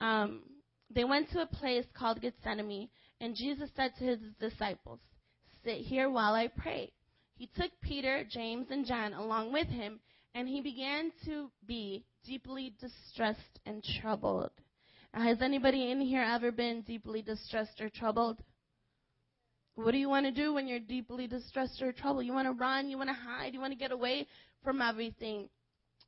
um, 0.01 0.43
they 0.89 1.03
went 1.03 1.29
to 1.31 1.41
a 1.41 1.45
place 1.45 1.85
called 1.93 2.21
Gethsemane, 2.21 2.89
and 3.19 3.35
Jesus 3.35 3.69
said 3.75 3.93
to 3.97 4.05
his 4.05 4.19
disciples, 4.39 4.99
"Sit 5.63 5.81
here 5.81 6.09
while 6.09 6.33
I 6.33 6.47
pray." 6.47 6.91
He 7.37 7.47
took 7.55 7.71
Peter, 7.81 8.23
James, 8.23 8.67
and 8.71 8.85
John 8.85 9.13
along 9.13 9.53
with 9.53 9.67
him, 9.67 9.99
and 10.33 10.47
he 10.47 10.59
began 10.59 11.11
to 11.25 11.51
be 11.65 12.03
deeply 12.25 12.73
distressed 12.79 13.59
and 13.65 13.83
troubled. 14.01 14.51
Now, 15.13 15.21
has 15.21 15.41
anybody 15.41 15.91
in 15.91 16.01
here 16.01 16.23
ever 16.23 16.51
been 16.51 16.81
deeply 16.81 17.21
distressed 17.21 17.79
or 17.79 17.89
troubled? 17.89 18.41
What 19.75 19.91
do 19.91 19.99
you 19.99 20.09
want 20.09 20.25
to 20.25 20.31
do 20.31 20.53
when 20.53 20.67
you're 20.67 20.79
deeply 20.79 21.27
distressed 21.27 21.79
or 21.83 21.91
troubled? 21.91 22.25
You 22.25 22.33
want 22.33 22.47
to 22.47 22.53
run, 22.53 22.89
you 22.89 22.97
want 22.97 23.09
to 23.09 23.15
hide, 23.15 23.53
you 23.53 23.59
want 23.59 23.73
to 23.73 23.79
get 23.79 23.91
away 23.91 24.25
from 24.63 24.81
everything. 24.81 25.47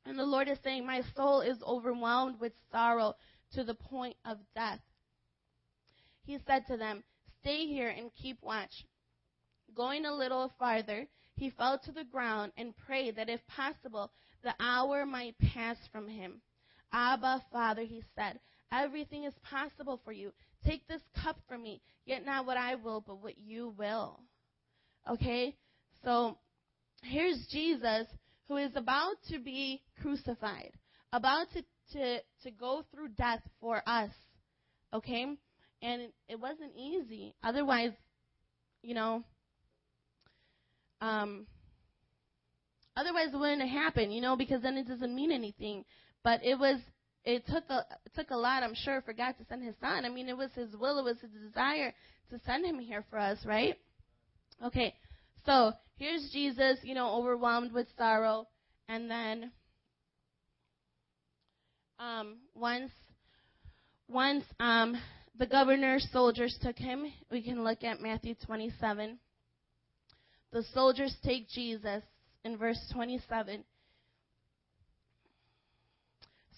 And 0.04 0.18
the 0.18 0.24
Lord 0.24 0.48
is 0.48 0.58
saying, 0.64 0.84
My 0.84 1.02
soul 1.14 1.42
is 1.42 1.62
overwhelmed 1.62 2.40
with 2.40 2.52
sorrow 2.72 3.14
to 3.52 3.62
the 3.62 3.74
point 3.74 4.16
of 4.24 4.38
death. 4.56 4.80
He 6.24 6.38
said 6.44 6.66
to 6.66 6.76
them, 6.76 7.04
Stay 7.40 7.66
here 7.66 7.88
and 7.88 8.10
keep 8.20 8.42
watch. 8.42 8.84
Going 9.76 10.04
a 10.04 10.12
little 10.12 10.52
farther, 10.58 11.06
he 11.40 11.48
fell 11.48 11.78
to 11.78 11.90
the 11.90 12.04
ground 12.04 12.52
and 12.58 12.76
prayed 12.86 13.16
that 13.16 13.30
if 13.30 13.40
possible, 13.46 14.12
the 14.44 14.52
hour 14.60 15.06
might 15.06 15.38
pass 15.54 15.78
from 15.90 16.06
him. 16.06 16.42
Abba, 16.92 17.42
Father, 17.50 17.80
he 17.80 18.02
said, 18.14 18.38
everything 18.70 19.24
is 19.24 19.32
possible 19.50 20.02
for 20.04 20.12
you. 20.12 20.32
Take 20.66 20.86
this 20.86 21.00
cup 21.24 21.38
from 21.48 21.62
me, 21.62 21.80
yet 22.04 22.26
not 22.26 22.44
what 22.44 22.58
I 22.58 22.74
will, 22.74 23.00
but 23.00 23.22
what 23.22 23.38
you 23.38 23.74
will. 23.78 24.20
Okay? 25.10 25.56
So 26.04 26.36
here's 27.02 27.46
Jesus 27.50 28.06
who 28.46 28.58
is 28.58 28.72
about 28.76 29.14
to 29.30 29.38
be 29.38 29.80
crucified, 30.02 30.72
about 31.10 31.46
to, 31.54 31.62
to, 31.94 32.18
to 32.42 32.50
go 32.50 32.84
through 32.92 33.08
death 33.16 33.40
for 33.62 33.82
us. 33.86 34.10
Okay? 34.92 35.24
And 35.80 36.02
it, 36.02 36.14
it 36.28 36.38
wasn't 36.38 36.72
easy. 36.76 37.34
Otherwise, 37.42 37.92
you 38.82 38.94
know, 38.94 39.24
Um, 41.00 41.46
otherwise, 42.96 43.28
it 43.32 43.36
wouldn't 43.36 43.62
have 43.62 43.70
happened, 43.70 44.14
you 44.14 44.20
know, 44.20 44.36
because 44.36 44.62
then 44.62 44.76
it 44.76 44.88
doesn't 44.88 45.14
mean 45.14 45.32
anything. 45.32 45.84
But 46.22 46.44
it 46.44 46.58
was, 46.58 46.80
it 47.24 47.46
took 47.46 47.64
a, 47.70 47.84
it 48.06 48.14
took 48.14 48.30
a 48.30 48.36
lot, 48.36 48.62
I'm 48.62 48.74
sure, 48.74 49.00
for 49.02 49.12
God 49.12 49.32
to 49.38 49.44
send 49.48 49.62
His 49.62 49.74
Son. 49.80 50.04
I 50.04 50.08
mean, 50.08 50.28
it 50.28 50.36
was 50.36 50.50
His 50.54 50.74
will, 50.76 50.98
it 50.98 51.04
was 51.04 51.18
His 51.20 51.30
desire 51.30 51.94
to 52.30 52.40
send 52.44 52.64
Him 52.64 52.78
here 52.78 53.04
for 53.10 53.18
us, 53.18 53.38
right? 53.44 53.76
Okay, 54.64 54.94
so 55.46 55.72
here's 55.96 56.30
Jesus, 56.32 56.78
you 56.82 56.94
know, 56.94 57.14
overwhelmed 57.16 57.72
with 57.72 57.86
sorrow, 57.96 58.46
and 58.88 59.10
then 59.10 59.50
um, 61.98 62.36
once 62.54 62.90
once 64.08 64.44
um, 64.58 64.96
the 65.38 65.46
governor's 65.46 66.06
soldiers 66.12 66.58
took 66.60 66.76
him, 66.76 67.06
we 67.30 67.42
can 67.42 67.62
look 67.62 67.84
at 67.84 68.00
Matthew 68.00 68.34
27. 68.44 69.18
The 70.52 70.64
soldiers 70.74 71.16
take 71.22 71.48
Jesus 71.48 72.02
in 72.44 72.56
verse 72.56 72.80
27. 72.92 73.64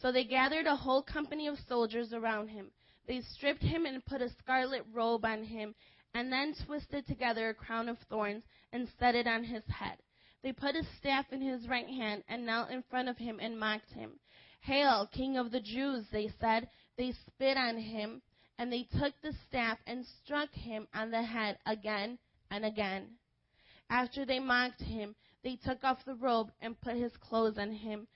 So 0.00 0.10
they 0.10 0.24
gathered 0.24 0.66
a 0.66 0.76
whole 0.76 1.02
company 1.02 1.46
of 1.46 1.58
soldiers 1.68 2.12
around 2.12 2.48
him. 2.48 2.70
They 3.06 3.20
stripped 3.20 3.62
him 3.62 3.84
and 3.84 4.04
put 4.04 4.22
a 4.22 4.30
scarlet 4.42 4.84
robe 4.92 5.24
on 5.24 5.44
him, 5.44 5.74
and 6.14 6.32
then 6.32 6.54
twisted 6.66 7.06
together 7.06 7.48
a 7.48 7.54
crown 7.54 7.88
of 7.88 7.98
thorns 8.08 8.44
and 8.72 8.88
set 8.98 9.14
it 9.14 9.26
on 9.26 9.44
his 9.44 9.62
head. 9.68 9.98
They 10.42 10.52
put 10.52 10.74
a 10.74 10.82
staff 10.98 11.26
in 11.30 11.40
his 11.40 11.68
right 11.68 11.86
hand 11.86 12.24
and 12.28 12.46
knelt 12.46 12.70
in 12.70 12.82
front 12.90 13.08
of 13.08 13.16
him 13.16 13.38
and 13.40 13.58
mocked 13.58 13.92
him. 13.92 14.12
Hail, 14.60 15.08
King 15.12 15.36
of 15.36 15.50
the 15.50 15.60
Jews, 15.60 16.06
they 16.12 16.32
said. 16.40 16.68
They 16.96 17.12
spit 17.26 17.56
on 17.56 17.78
him, 17.78 18.22
and 18.58 18.72
they 18.72 18.86
took 18.98 19.14
the 19.22 19.34
staff 19.48 19.78
and 19.86 20.04
struck 20.24 20.50
him 20.52 20.88
on 20.94 21.10
the 21.10 21.22
head 21.22 21.58
again 21.66 22.18
and 22.50 22.64
again. 22.64 23.18
After 23.92 24.24
they 24.24 24.38
mocked 24.38 24.80
him, 24.80 25.14
they 25.44 25.56
took 25.56 25.84
off 25.84 26.02
the 26.06 26.14
robe 26.14 26.50
and 26.62 26.80
put 26.80 26.96
his 26.96 27.12
clothes 27.18 27.58
on 27.58 27.72
him. 27.72 28.08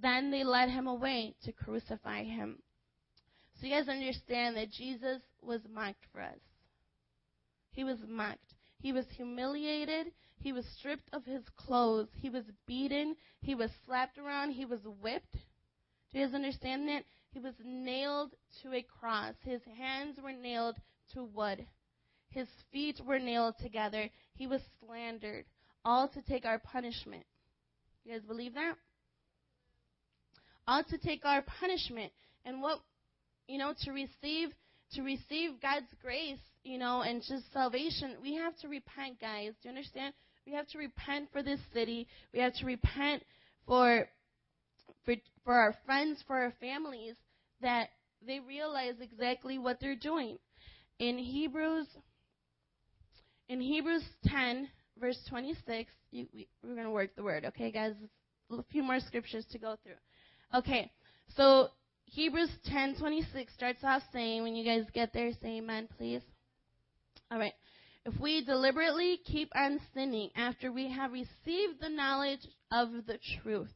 Then 0.00 0.30
they 0.30 0.44
led 0.44 0.68
him 0.68 0.86
away 0.86 1.34
to 1.44 1.52
crucify 1.52 2.24
him. 2.24 2.58
So 3.58 3.66
you 3.66 3.74
guys 3.74 3.88
understand 3.88 4.54
that 4.58 4.70
Jesus 4.70 5.22
was 5.40 5.62
mocked 5.72 6.04
for 6.12 6.20
us. 6.20 6.38
He 7.70 7.84
was 7.84 7.96
mocked. 8.06 8.54
He 8.78 8.92
was 8.92 9.06
humiliated. 9.16 10.08
He 10.36 10.52
was 10.52 10.66
stripped 10.78 11.08
of 11.14 11.24
his 11.24 11.42
clothes. 11.56 12.08
He 12.20 12.28
was 12.28 12.44
beaten. 12.66 13.16
He 13.40 13.54
was 13.54 13.70
slapped 13.86 14.18
around. 14.18 14.50
He 14.50 14.66
was 14.66 14.80
whipped. 15.00 15.32
Do 16.12 16.18
you 16.18 16.26
guys 16.26 16.34
understand 16.34 16.86
that? 16.88 17.04
He 17.30 17.38
was 17.38 17.54
nailed 17.64 18.32
to 18.60 18.74
a 18.74 18.82
cross. 18.82 19.34
His 19.40 19.62
hands 19.78 20.18
were 20.22 20.32
nailed 20.32 20.76
to 21.14 21.24
wood. 21.24 21.66
His 22.30 22.48
feet 22.72 23.00
were 23.06 23.18
nailed 23.18 23.54
together. 23.60 24.10
He 24.34 24.46
was 24.46 24.60
slandered, 24.80 25.44
all 25.84 26.08
to 26.08 26.22
take 26.22 26.44
our 26.44 26.58
punishment. 26.58 27.24
You 28.04 28.12
guys 28.12 28.22
believe 28.22 28.54
that? 28.54 28.74
All 30.66 30.82
to 30.84 30.98
take 30.98 31.24
our 31.24 31.42
punishment. 31.42 32.12
And 32.44 32.60
what, 32.60 32.80
you 33.46 33.58
know, 33.58 33.74
to 33.84 33.92
receive, 33.92 34.50
to 34.92 35.02
receive 35.02 35.60
God's 35.62 35.92
grace, 36.02 36.40
you 36.64 36.78
know, 36.78 37.02
and 37.02 37.22
just 37.22 37.52
salvation, 37.52 38.16
we 38.22 38.34
have 38.34 38.56
to 38.58 38.68
repent, 38.68 39.20
guys. 39.20 39.52
Do 39.62 39.68
you 39.68 39.70
understand? 39.70 40.14
We 40.46 40.52
have 40.52 40.68
to 40.68 40.78
repent 40.78 41.30
for 41.32 41.42
this 41.42 41.60
city. 41.72 42.06
We 42.32 42.40
have 42.40 42.54
to 42.54 42.66
repent 42.66 43.22
for 43.66 44.06
for, 45.04 45.14
for 45.44 45.54
our 45.54 45.74
friends, 45.84 46.22
for 46.26 46.36
our 46.36 46.52
families, 46.60 47.14
that 47.60 47.88
they 48.26 48.40
realize 48.40 48.94
exactly 49.00 49.58
what 49.58 49.78
they're 49.80 49.96
doing. 49.96 50.38
In 50.98 51.18
Hebrews, 51.18 51.86
in 53.54 53.60
Hebrews 53.60 54.02
10, 54.26 54.68
verse 54.98 55.16
26, 55.28 55.88
you, 56.10 56.26
we, 56.34 56.48
we're 56.64 56.74
going 56.74 56.86
to 56.86 56.90
work 56.90 57.14
the 57.14 57.22
word, 57.22 57.44
okay, 57.44 57.70
guys? 57.70 57.92
A 58.50 58.64
few 58.72 58.82
more 58.82 58.98
scriptures 58.98 59.46
to 59.52 59.58
go 59.58 59.76
through. 59.84 59.92
Okay, 60.52 60.90
so 61.36 61.68
Hebrews 62.06 62.50
10:26 62.68 63.54
starts 63.54 63.84
off 63.84 64.02
saying, 64.12 64.42
when 64.42 64.56
you 64.56 64.64
guys 64.64 64.90
get 64.92 65.12
there, 65.12 65.30
say 65.40 65.58
amen, 65.58 65.88
please. 65.96 66.22
All 67.30 67.38
right. 67.38 67.52
If 68.04 68.20
we 68.20 68.44
deliberately 68.44 69.20
keep 69.24 69.52
on 69.54 69.78
sinning 69.94 70.30
after 70.34 70.72
we 70.72 70.90
have 70.90 71.12
received 71.12 71.80
the 71.80 71.88
knowledge 71.88 72.46
of 72.72 72.88
the 73.06 73.18
truth, 73.40 73.72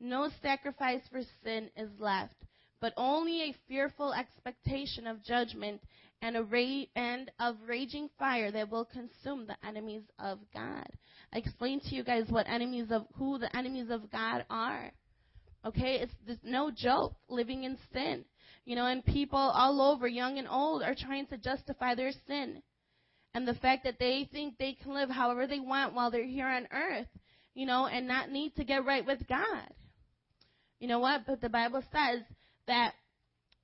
no 0.00 0.30
sacrifice 0.40 1.02
for 1.12 1.20
sin 1.44 1.68
is 1.76 1.90
left, 1.98 2.34
but 2.80 2.94
only 2.96 3.42
a 3.42 3.56
fearful 3.68 4.14
expectation 4.14 5.06
of 5.06 5.22
judgment 5.22 5.82
and, 6.22 6.36
a 6.36 6.42
ra- 6.42 6.84
and 6.96 7.30
of 7.38 7.56
raging 7.66 8.08
fire 8.18 8.50
that 8.50 8.70
will 8.70 8.84
consume 8.84 9.46
the 9.46 9.56
enemies 9.66 10.02
of 10.18 10.38
God. 10.52 10.86
I 11.32 11.38
explained 11.38 11.82
to 11.82 11.94
you 11.94 12.04
guys 12.04 12.26
what 12.28 12.48
enemies 12.48 12.88
of 12.90 13.06
who 13.14 13.38
the 13.38 13.54
enemies 13.56 13.88
of 13.90 14.10
God 14.10 14.44
are. 14.50 14.90
Okay, 15.64 15.96
it's, 15.96 16.14
it's 16.26 16.40
no 16.44 16.70
joke 16.70 17.16
living 17.28 17.64
in 17.64 17.76
sin. 17.92 18.24
You 18.64 18.76
know, 18.76 18.86
and 18.86 19.04
people 19.04 19.38
all 19.38 19.80
over, 19.80 20.06
young 20.06 20.38
and 20.38 20.48
old, 20.48 20.82
are 20.82 20.94
trying 20.94 21.26
to 21.28 21.38
justify 21.38 21.94
their 21.94 22.12
sin. 22.26 22.62
And 23.34 23.46
the 23.46 23.54
fact 23.54 23.84
that 23.84 23.98
they 23.98 24.28
think 24.30 24.58
they 24.58 24.72
can 24.74 24.94
live 24.94 25.10
however 25.10 25.46
they 25.46 25.60
want 25.60 25.94
while 25.94 26.10
they're 26.10 26.24
here 26.24 26.48
on 26.48 26.68
earth, 26.72 27.08
you 27.54 27.66
know, 27.66 27.86
and 27.86 28.06
not 28.06 28.30
need 28.30 28.54
to 28.56 28.64
get 28.64 28.84
right 28.84 29.06
with 29.06 29.26
God. 29.28 29.68
You 30.80 30.88
know 30.88 30.98
what? 30.98 31.22
But 31.26 31.40
the 31.40 31.48
Bible 31.48 31.82
says 31.92 32.22
that 32.66 32.94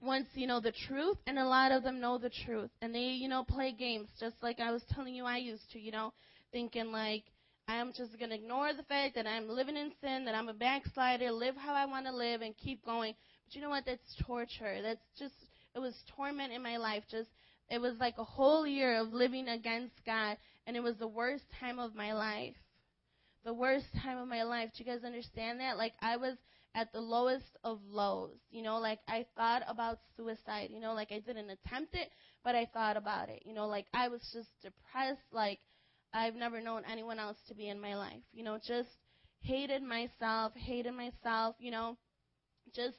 once 0.00 0.26
you 0.35 0.46
know 0.46 0.61
the 0.61 0.72
truth, 0.87 1.18
and 1.26 1.38
a 1.38 1.46
lot 1.46 1.72
of 1.72 1.83
them 1.83 2.00
know 2.00 2.18
the 2.18 2.30
truth, 2.30 2.70
and 2.83 2.94
they, 2.94 3.11
you 3.11 3.28
know, 3.28 3.44
play 3.44 3.72
games 3.72 4.09
just 4.20 4.37
like 4.42 4.61
I 4.61 4.70
was 4.70 4.83
telling 4.94 5.14
you 5.14 5.24
I 5.24 5.38
used 5.38 5.70
to, 5.72 5.78
you 5.78 5.92
know, 5.92 6.12
thinking 6.52 6.92
like, 6.92 7.24
I'm 7.66 7.92
just 7.94 8.18
going 8.18 8.28
to 8.28 8.37
ignore 8.37 8.74
the 8.74 8.83
fact 8.83 9.14
that 9.14 9.26
I'm 9.26 9.48
living 9.48 9.76
in 9.76 9.92
sin, 10.02 10.26
that 10.26 10.35
I'm 10.35 10.48
a 10.48 10.54
backslider, 10.54 11.30
live 11.30 11.57
how 11.57 11.72
I 11.72 11.87
want 11.87 12.04
to 12.07 12.12
live, 12.14 12.42
and 12.42 12.54
keep 12.57 12.85
going. 12.85 13.14
But 13.46 13.54
you 13.54 13.62
know 13.62 13.70
what? 13.70 13.87
That's 13.87 14.16
torture. 14.26 14.83
That's 14.83 15.00
just, 15.18 15.35
it 15.74 15.78
was 15.78 15.94
torment 16.14 16.52
in 16.52 16.62
my 16.62 16.76
life. 16.76 17.04
Just, 17.11 17.30
it 17.70 17.80
was 17.80 17.94
like 17.98 18.18
a 18.18 18.24
whole 18.24 18.66
year 18.66 19.00
of 19.00 19.14
living 19.14 19.48
against 19.48 19.94
God, 20.04 20.37
and 20.66 20.76
it 20.76 20.83
was 20.83 20.96
the 20.96 21.09
worst 21.09 21.44
time 21.59 21.78
of 21.78 21.94
my 21.94 22.12
life. 22.12 22.54
The 23.46 23.54
worst 23.54 23.87
time 24.02 24.18
of 24.18 24.28
my 24.28 24.42
life. 24.42 24.70
Do 24.76 24.85
you 24.85 24.90
guys 24.90 25.04
understand 25.04 25.61
that? 25.61 25.78
Like, 25.78 25.94
I 26.02 26.18
was 26.18 26.37
at 26.74 26.92
the 26.92 27.00
lowest 27.00 27.56
of 27.62 27.80
lows. 27.88 28.38
You 28.50 28.62
know, 28.62 28.78
like 28.78 29.00
I 29.08 29.26
thought 29.37 29.62
about 29.68 29.98
suicide. 30.16 30.70
You 30.70 30.80
know, 30.80 30.94
like 30.94 31.12
I 31.12 31.20
didn't 31.20 31.50
attempt 31.50 31.94
it, 31.94 32.10
but 32.42 32.54
I 32.54 32.68
thought 32.72 32.96
about 32.96 33.28
it. 33.28 33.42
You 33.44 33.54
know, 33.54 33.66
like 33.66 33.87
I 33.94 34.08
was 34.08 34.20
just 34.32 34.48
depressed. 34.62 35.32
Like 35.32 35.60
I've 36.12 36.34
never 36.34 36.60
known 36.60 36.82
anyone 36.90 37.18
else 37.18 37.38
to 37.48 37.54
be 37.54 37.68
in 37.68 37.80
my 37.80 37.94
life. 37.94 38.22
You 38.32 38.44
know, 38.44 38.58
just 38.66 38.88
hated 39.40 39.82
myself, 39.82 40.52
hated 40.54 40.94
myself. 40.94 41.56
You 41.58 41.70
know, 41.70 41.96
just 42.74 42.96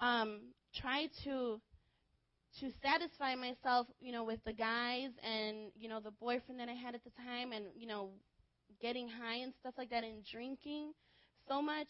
um, 0.00 0.40
tried 0.74 1.10
to 1.24 1.60
to 2.60 2.70
satisfy 2.82 3.34
myself, 3.34 3.86
you 4.00 4.10
know, 4.10 4.24
with 4.24 4.40
the 4.44 4.52
guys 4.52 5.10
and 5.22 5.70
you 5.76 5.88
know 5.88 6.00
the 6.00 6.10
boyfriend 6.10 6.60
that 6.60 6.68
I 6.68 6.74
had 6.74 6.94
at 6.94 7.02
the 7.04 7.10
time, 7.24 7.52
and 7.52 7.66
you 7.76 7.86
know, 7.86 8.10
getting 8.80 9.08
high 9.08 9.36
and 9.36 9.52
stuff 9.60 9.74
like 9.76 9.90
that, 9.90 10.04
and 10.04 10.24
drinking 10.24 10.92
so 11.48 11.62
much 11.62 11.88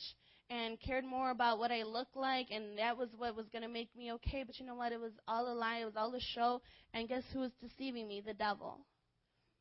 and 0.51 0.81
cared 0.81 1.05
more 1.05 1.31
about 1.31 1.59
what 1.59 1.71
I 1.71 1.83
looked 1.83 2.17
like, 2.17 2.49
and 2.51 2.79
that 2.79 2.97
was 2.97 3.11
what 3.17 3.37
was 3.37 3.49
going 3.53 3.63
to 3.63 3.69
make 3.69 3.95
me 3.97 4.13
okay. 4.13 4.45
But 4.45 4.59
you 4.59 4.67
know 4.67 4.75
what? 4.75 4.93
It 4.93 5.01
was 5.01 5.13
all 5.27 5.53
a 5.53 5.55
lie. 5.55 5.79
It 5.79 5.85
was 5.85 5.97
all 5.97 6.15
a 6.15 6.21
show. 6.21 6.63
And 6.95 7.09
guess 7.09 7.25
who 7.33 7.41
was 7.41 7.53
deceiving 7.61 8.09
me? 8.09 8.23
The 8.25 8.35
devil. 8.35 8.79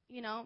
You 0.08 0.21
know? 0.21 0.45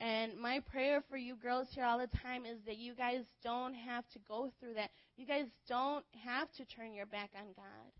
And 0.00 0.36
my 0.38 0.60
prayer 0.60 1.02
for 1.08 1.16
you 1.16 1.36
girls 1.36 1.68
here 1.72 1.84
all 1.84 1.98
the 1.98 2.18
time 2.18 2.44
is 2.44 2.58
that 2.66 2.76
you 2.76 2.94
guys 2.94 3.22
don't 3.42 3.74
have 3.74 4.04
to 4.12 4.18
go 4.28 4.50
through 4.60 4.74
that. 4.74 4.90
You 5.16 5.24
guys 5.24 5.46
don't 5.68 6.04
have 6.24 6.52
to 6.56 6.64
turn 6.66 6.92
your 6.92 7.06
back 7.06 7.30
on 7.34 7.46
God. 7.56 7.92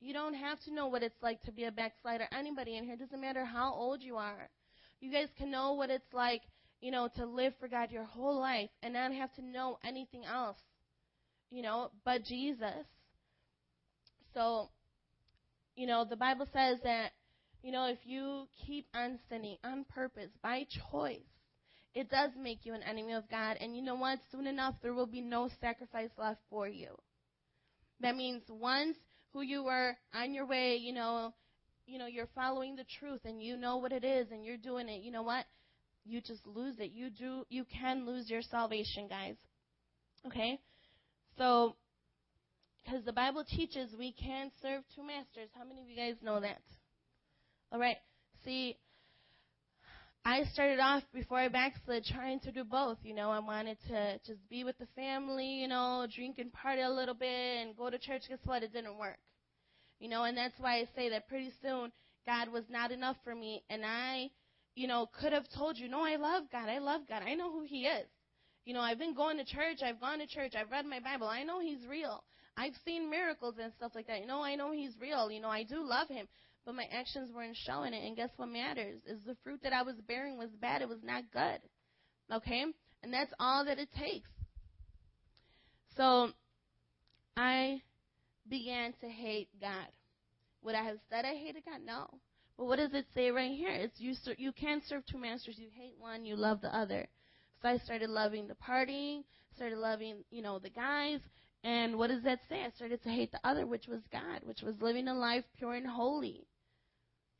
You 0.00 0.12
don't 0.12 0.34
have 0.34 0.60
to 0.64 0.72
know 0.72 0.86
what 0.86 1.02
it's 1.02 1.20
like 1.22 1.42
to 1.42 1.52
be 1.52 1.64
a 1.64 1.72
backslider. 1.72 2.28
Anybody 2.32 2.76
in 2.76 2.84
here, 2.84 2.96
doesn't 2.96 3.20
matter 3.20 3.44
how 3.44 3.72
old 3.72 4.02
you 4.02 4.16
are. 4.16 4.48
You 5.00 5.10
guys 5.10 5.28
can 5.36 5.50
know 5.50 5.72
what 5.72 5.90
it's 5.90 6.12
like, 6.12 6.42
you 6.80 6.90
know, 6.90 7.08
to 7.16 7.26
live 7.26 7.54
for 7.58 7.68
God 7.68 7.90
your 7.90 8.04
whole 8.04 8.38
life 8.38 8.70
and 8.82 8.94
not 8.94 9.12
have 9.12 9.32
to 9.34 9.44
know 9.44 9.78
anything 9.84 10.24
else 10.24 10.58
you 11.50 11.62
know, 11.62 11.90
but 12.04 12.24
Jesus. 12.24 12.86
So, 14.34 14.68
you 15.76 15.86
know, 15.86 16.04
the 16.08 16.16
Bible 16.16 16.46
says 16.52 16.78
that, 16.84 17.10
you 17.62 17.72
know, 17.72 17.86
if 17.86 17.98
you 18.04 18.46
keep 18.66 18.86
on 18.94 19.18
sinning 19.28 19.56
on 19.64 19.84
purpose, 19.88 20.30
by 20.42 20.66
choice, 20.90 21.20
it 21.94 22.08
does 22.08 22.30
make 22.40 22.64
you 22.64 22.74
an 22.74 22.82
enemy 22.82 23.12
of 23.12 23.28
God. 23.28 23.56
And 23.60 23.76
you 23.76 23.82
know 23.82 23.96
what? 23.96 24.20
Soon 24.30 24.46
enough, 24.46 24.76
there 24.82 24.94
will 24.94 25.06
be 25.06 25.20
no 25.20 25.50
sacrifice 25.60 26.10
left 26.16 26.40
for 26.48 26.68
you. 26.68 26.96
That 28.00 28.16
means 28.16 28.42
once 28.48 28.96
who 29.32 29.42
you 29.42 29.64
were 29.64 29.96
on 30.14 30.32
your 30.32 30.46
way, 30.46 30.76
you 30.76 30.92
know, 30.92 31.34
you 31.86 31.98
know, 31.98 32.06
you're 32.06 32.28
following 32.34 32.76
the 32.76 32.86
truth 32.98 33.20
and 33.24 33.42
you 33.42 33.56
know 33.56 33.78
what 33.78 33.92
it 33.92 34.04
is 34.04 34.28
and 34.30 34.44
you're 34.44 34.56
doing 34.56 34.88
it, 34.88 35.02
you 35.02 35.10
know 35.10 35.22
what? 35.22 35.44
You 36.04 36.20
just 36.20 36.46
lose 36.46 36.76
it. 36.78 36.92
You 36.92 37.10
do 37.10 37.44
you 37.50 37.64
can 37.64 38.06
lose 38.06 38.30
your 38.30 38.42
salvation, 38.42 39.08
guys. 39.08 39.34
Okay? 40.26 40.60
So, 41.40 41.74
because 42.84 43.02
the 43.06 43.14
Bible 43.14 43.44
teaches 43.44 43.88
we 43.98 44.12
can 44.12 44.50
serve 44.60 44.82
two 44.94 45.02
masters. 45.02 45.48
How 45.56 45.64
many 45.64 45.80
of 45.80 45.88
you 45.88 45.96
guys 45.96 46.16
know 46.22 46.38
that? 46.38 46.60
All 47.72 47.80
right. 47.80 47.96
See, 48.44 48.76
I 50.22 50.44
started 50.52 50.80
off 50.80 51.02
before 51.14 51.38
I 51.38 51.48
backslid 51.48 52.04
trying 52.04 52.40
to 52.40 52.52
do 52.52 52.62
both. 52.62 52.98
You 53.02 53.14
know, 53.14 53.30
I 53.30 53.38
wanted 53.38 53.78
to 53.88 54.20
just 54.26 54.46
be 54.50 54.64
with 54.64 54.76
the 54.76 54.86
family, 54.94 55.46
you 55.46 55.66
know, 55.66 56.06
drink 56.14 56.36
and 56.38 56.52
party 56.52 56.82
a 56.82 56.90
little 56.90 57.14
bit 57.14 57.62
and 57.62 57.74
go 57.74 57.88
to 57.88 57.98
church. 57.98 58.24
Guess 58.28 58.40
what? 58.44 58.62
It 58.62 58.74
didn't 58.74 58.98
work. 58.98 59.16
You 59.98 60.10
know, 60.10 60.24
and 60.24 60.36
that's 60.36 60.60
why 60.60 60.80
I 60.80 60.88
say 60.94 61.08
that 61.08 61.26
pretty 61.26 61.52
soon 61.62 61.90
God 62.26 62.52
was 62.52 62.64
not 62.68 62.90
enough 62.90 63.16
for 63.24 63.34
me. 63.34 63.64
And 63.70 63.80
I, 63.82 64.28
you 64.74 64.86
know, 64.86 65.08
could 65.18 65.32
have 65.32 65.46
told 65.56 65.78
you, 65.78 65.88
no, 65.88 66.04
I 66.04 66.16
love 66.16 66.44
God. 66.52 66.68
I 66.68 66.80
love 66.80 67.08
God. 67.08 67.22
I 67.26 67.32
know 67.32 67.50
who 67.50 67.62
He 67.62 67.86
is. 67.86 68.06
You 68.64 68.74
know, 68.74 68.80
I've 68.80 68.98
been 68.98 69.14
going 69.14 69.38
to 69.38 69.44
church. 69.44 69.78
I've 69.84 70.00
gone 70.00 70.18
to 70.18 70.26
church. 70.26 70.52
I've 70.58 70.70
read 70.70 70.86
my 70.86 71.00
Bible. 71.00 71.26
I 71.26 71.42
know 71.42 71.60
He's 71.60 71.86
real. 71.88 72.22
I've 72.56 72.74
seen 72.84 73.10
miracles 73.10 73.54
and 73.62 73.72
stuff 73.76 73.92
like 73.94 74.06
that. 74.06 74.20
You 74.20 74.26
know, 74.26 74.42
I 74.42 74.54
know 74.54 74.72
He's 74.72 74.92
real. 75.00 75.30
You 75.30 75.40
know, 75.40 75.48
I 75.48 75.64
do 75.64 75.82
love 75.82 76.08
Him. 76.08 76.26
But 76.66 76.74
my 76.74 76.84
actions 76.92 77.30
weren't 77.34 77.56
showing 77.64 77.94
it. 77.94 78.04
And 78.06 78.16
guess 78.16 78.30
what 78.36 78.48
matters? 78.48 79.00
Is 79.06 79.20
the 79.26 79.36
fruit 79.42 79.60
that 79.62 79.72
I 79.72 79.82
was 79.82 79.96
bearing 80.06 80.36
was 80.36 80.50
bad. 80.60 80.82
It 80.82 80.88
was 80.88 81.02
not 81.02 81.24
good. 81.32 81.60
Okay? 82.30 82.64
And 83.02 83.12
that's 83.12 83.32
all 83.40 83.64
that 83.64 83.78
it 83.78 83.88
takes. 83.98 84.28
So, 85.96 86.30
I 87.36 87.80
began 88.48 88.92
to 89.00 89.08
hate 89.08 89.48
God. 89.60 89.88
Would 90.62 90.74
I 90.74 90.84
have 90.84 90.98
said 91.08 91.24
I 91.24 91.34
hated 91.34 91.64
God? 91.64 91.80
No. 91.84 92.08
But 92.58 92.66
what 92.66 92.76
does 92.76 92.92
it 92.92 93.06
say 93.14 93.30
right 93.30 93.50
here? 93.50 93.70
It's 93.70 93.98
you. 93.98 94.14
You 94.36 94.52
can't 94.52 94.84
serve 94.86 95.02
two 95.06 95.18
masters. 95.18 95.56
You 95.58 95.68
hate 95.74 95.94
one, 95.98 96.26
you 96.26 96.36
love 96.36 96.60
the 96.60 96.74
other. 96.76 97.08
So 97.62 97.68
I 97.68 97.78
started 97.78 98.10
loving 98.10 98.46
the 98.46 98.54
partying, 98.54 99.24
started 99.54 99.78
loving, 99.78 100.24
you 100.30 100.42
know, 100.42 100.58
the 100.58 100.70
guys, 100.70 101.20
and 101.62 101.98
what 101.98 102.08
does 102.08 102.22
that 102.22 102.40
say? 102.48 102.62
I 102.64 102.70
started 102.70 103.02
to 103.02 103.10
hate 103.10 103.32
the 103.32 103.40
other, 103.44 103.66
which 103.66 103.86
was 103.86 104.00
God, 104.10 104.40
which 104.44 104.62
was 104.62 104.74
living 104.80 105.08
a 105.08 105.14
life 105.14 105.44
pure 105.58 105.74
and 105.74 105.86
holy. 105.86 106.46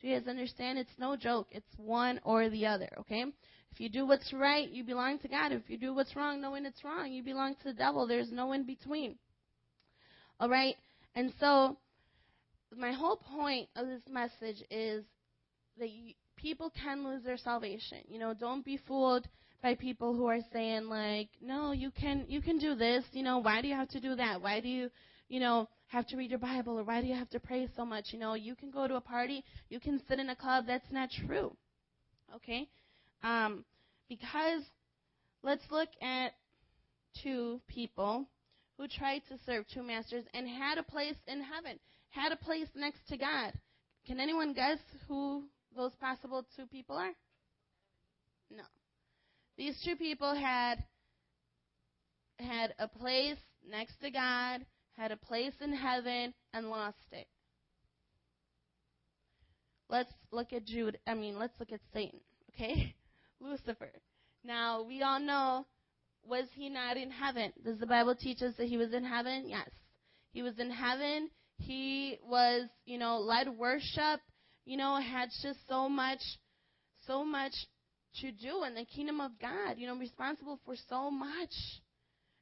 Do 0.01 0.09
you 0.09 0.19
guys 0.19 0.29
understand? 0.29 0.79
It's 0.79 0.91
no 0.99 1.17
joke. 1.17 1.49
It's 1.51 1.73
one 1.77 2.21
or 2.25 2.49
the 2.51 2.67
other, 2.67 2.89
okay? 3.01 3.25
If 3.73 3.81
you 3.81 3.89
do 3.89 4.07
what's 4.07 4.33
right, 4.33 4.69
you 4.69 4.85
belong 4.85 5.21
to 5.21 5.29
God. 5.29 5.53
If 5.53 5.63
you 5.69 5.79
do 5.79 5.95
what's 5.95 6.15
wrong, 6.17 6.41
knowing 6.41 6.67
it's 6.67 6.85
wrong, 6.85 7.13
you 7.13 7.23
belong 7.23 7.55
to 7.57 7.65
the 7.65 7.73
devil. 7.73 8.07
There's 8.07 8.33
no 8.33 8.53
in 8.53 8.65
between. 8.65 9.17
All 10.39 10.49
right? 10.49 10.75
And 11.15 11.33
so, 11.39 11.79
my 12.77 12.93
whole 12.93 13.17
point 13.17 13.69
of 13.77 13.87
this 13.87 14.03
message 14.11 14.63
is 14.71 15.05
that 15.79 15.91
you, 15.91 16.15
people 16.37 16.71
can 16.71 17.05
lose 17.05 17.23
their 17.23 17.37
salvation. 17.37 17.99
You 18.09 18.19
know, 18.19 18.35
don't 18.35 18.65
be 18.65 18.79
fooled 18.89 19.27
by 19.63 19.75
people 19.75 20.15
who 20.15 20.27
are 20.27 20.41
saying 20.53 20.89
like, 20.89 21.29
"No, 21.41 21.73
you 21.73 21.91
can 21.91 22.25
you 22.29 22.41
can 22.41 22.59
do 22.59 22.75
this. 22.75 23.05
You 23.13 23.23
know, 23.23 23.39
why 23.39 23.61
do 23.61 23.69
you 23.69 23.75
have 23.75 23.89
to 23.91 24.01
do 24.01 24.15
that? 24.17 24.41
Why 24.41 24.61
do 24.61 24.69
you, 24.69 24.91
you 25.29 25.41
know, 25.41 25.69
have 25.89 26.07
to 26.07 26.17
read 26.17 26.31
your 26.31 26.39
Bible 26.39 26.79
or 26.79 26.85
why 26.85 27.01
do 27.01 27.07
you 27.07 27.15
have 27.15 27.31
to 27.31 27.41
pray 27.41 27.69
so 27.77 27.85
much? 27.85 28.07
You 28.13 28.19
know, 28.19 28.35
you 28.35 28.55
can 28.55 28.71
go 28.71 28.87
to 28.87 28.95
a 28.95 29.01
party, 29.01 29.45
you 29.69 29.81
can 29.81 30.01
sit 30.09 30.21
in 30.21 30.31
a 30.31 30.37
club. 30.37 30.65
That's 30.67 30.91
not 30.91 31.11
true. 31.27 31.57
Okay? 32.37 32.69
Um, 33.23 33.65
because 34.09 34.63
let's 35.43 35.65
look 35.71 35.89
at 36.01 36.33
two 37.23 37.61
people 37.69 38.27
who 38.79 38.87
tried 38.87 39.23
to 39.29 39.37
serve 39.45 39.65
two 39.75 39.83
masters 39.83 40.25
and 40.33 40.49
had 40.49 40.79
a 40.79 40.83
place 40.83 41.17
in 41.27 41.43
heaven, 41.43 41.79
had 42.11 42.33
a 42.33 42.37
place 42.37 42.69
next 42.75 43.01
to 43.09 43.17
God. 43.17 43.53
Can 44.07 44.21
anyone 44.21 44.53
guess 44.53 44.79
who 45.09 45.45
those 45.77 45.93
possible 46.01 46.47
two 46.57 46.67
people 46.67 46.97
are? 46.97 47.13
No. 48.51 48.63
These 49.61 49.79
two 49.85 49.95
people 49.95 50.35
had 50.35 50.83
had 52.39 52.73
a 52.79 52.89
place 52.89 53.37
next 53.69 54.01
to 54.01 54.11
God, 54.11 54.65
had 54.97 55.13
a 55.13 55.19
place 55.19 55.53
in 55.61 55.75
heaven, 55.75 56.33
and 56.55 56.71
lost 56.71 56.97
it. 57.13 57.27
Let's 59.91 60.11
look 60.33 60.55
at 60.55 60.65
Jude. 60.65 60.99
I 61.07 61.13
mean, 61.13 61.39
let's 61.39 61.53
look 61.61 61.73
at 61.73 61.81
Satan. 61.93 62.21
Okay, 62.55 62.95
Lucifer. 63.41 63.91
Now 64.43 64.83
we 64.83 65.03
all 65.03 65.21
know, 65.21 65.67
was 66.25 66.47
he 66.55 66.71
not 66.71 66.97
in 66.97 67.11
heaven? 67.11 67.53
Does 67.63 67.79
the 67.79 67.87
Bible 67.87 68.15
teach 68.15 68.41
us 68.41 68.55
that 68.57 68.67
he 68.67 68.79
was 68.79 68.95
in 68.95 69.05
heaven? 69.05 69.45
Yes, 69.47 69.69
he 70.33 70.41
was 70.41 70.59
in 70.59 70.71
heaven. 70.71 71.29
He 71.59 72.17
was, 72.25 72.63
you 72.87 72.97
know, 72.97 73.19
led 73.19 73.51
worship. 73.51 74.23
You 74.65 74.79
know, 74.79 74.99
had 74.99 75.29
just 75.43 75.59
so 75.69 75.87
much, 75.87 76.23
so 77.07 77.27
much 77.27 77.53
to 78.21 78.33
do 78.33 78.65
in 78.65 78.75
the 78.75 78.85
kingdom 78.85 79.21
of 79.21 79.33
God. 79.41 79.79
You 79.79 79.87
know, 79.87 79.97
responsible 79.97 80.59
for 80.65 80.75
so 80.89 81.11
much. 81.11 81.53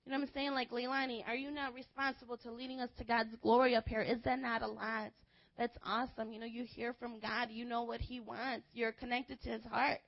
You 0.05 0.13
know 0.13 0.19
what 0.19 0.29
I'm 0.29 0.35
saying? 0.35 0.53
Like, 0.53 0.71
Leilani, 0.71 1.27
are 1.27 1.35
you 1.35 1.51
not 1.51 1.75
responsible 1.75 2.39
to 2.39 2.51
leading 2.51 2.81
us 2.81 2.91
to 2.99 3.05
God's 3.05 3.35
glory 3.43 3.77
up 3.77 3.87
here? 3.87 4.01
Is 4.01 4.19
that 4.25 4.41
not 4.41 4.63
a 4.63 4.67
lot? 4.67 5.11
That's 5.59 5.77
awesome. 5.85 6.33
You 6.33 6.41
know, 6.41 6.47
you 6.47 6.65
hear 6.65 6.95
from 6.95 7.21
God. 7.21 7.49
You 7.51 7.65
know 7.65 7.83
what 7.83 8.01
He 8.01 8.21
wants. 8.21 8.67
You're 8.73 8.93
connected 8.93 9.43
to 9.43 9.51
His 9.51 9.65
heart. 9.65 9.99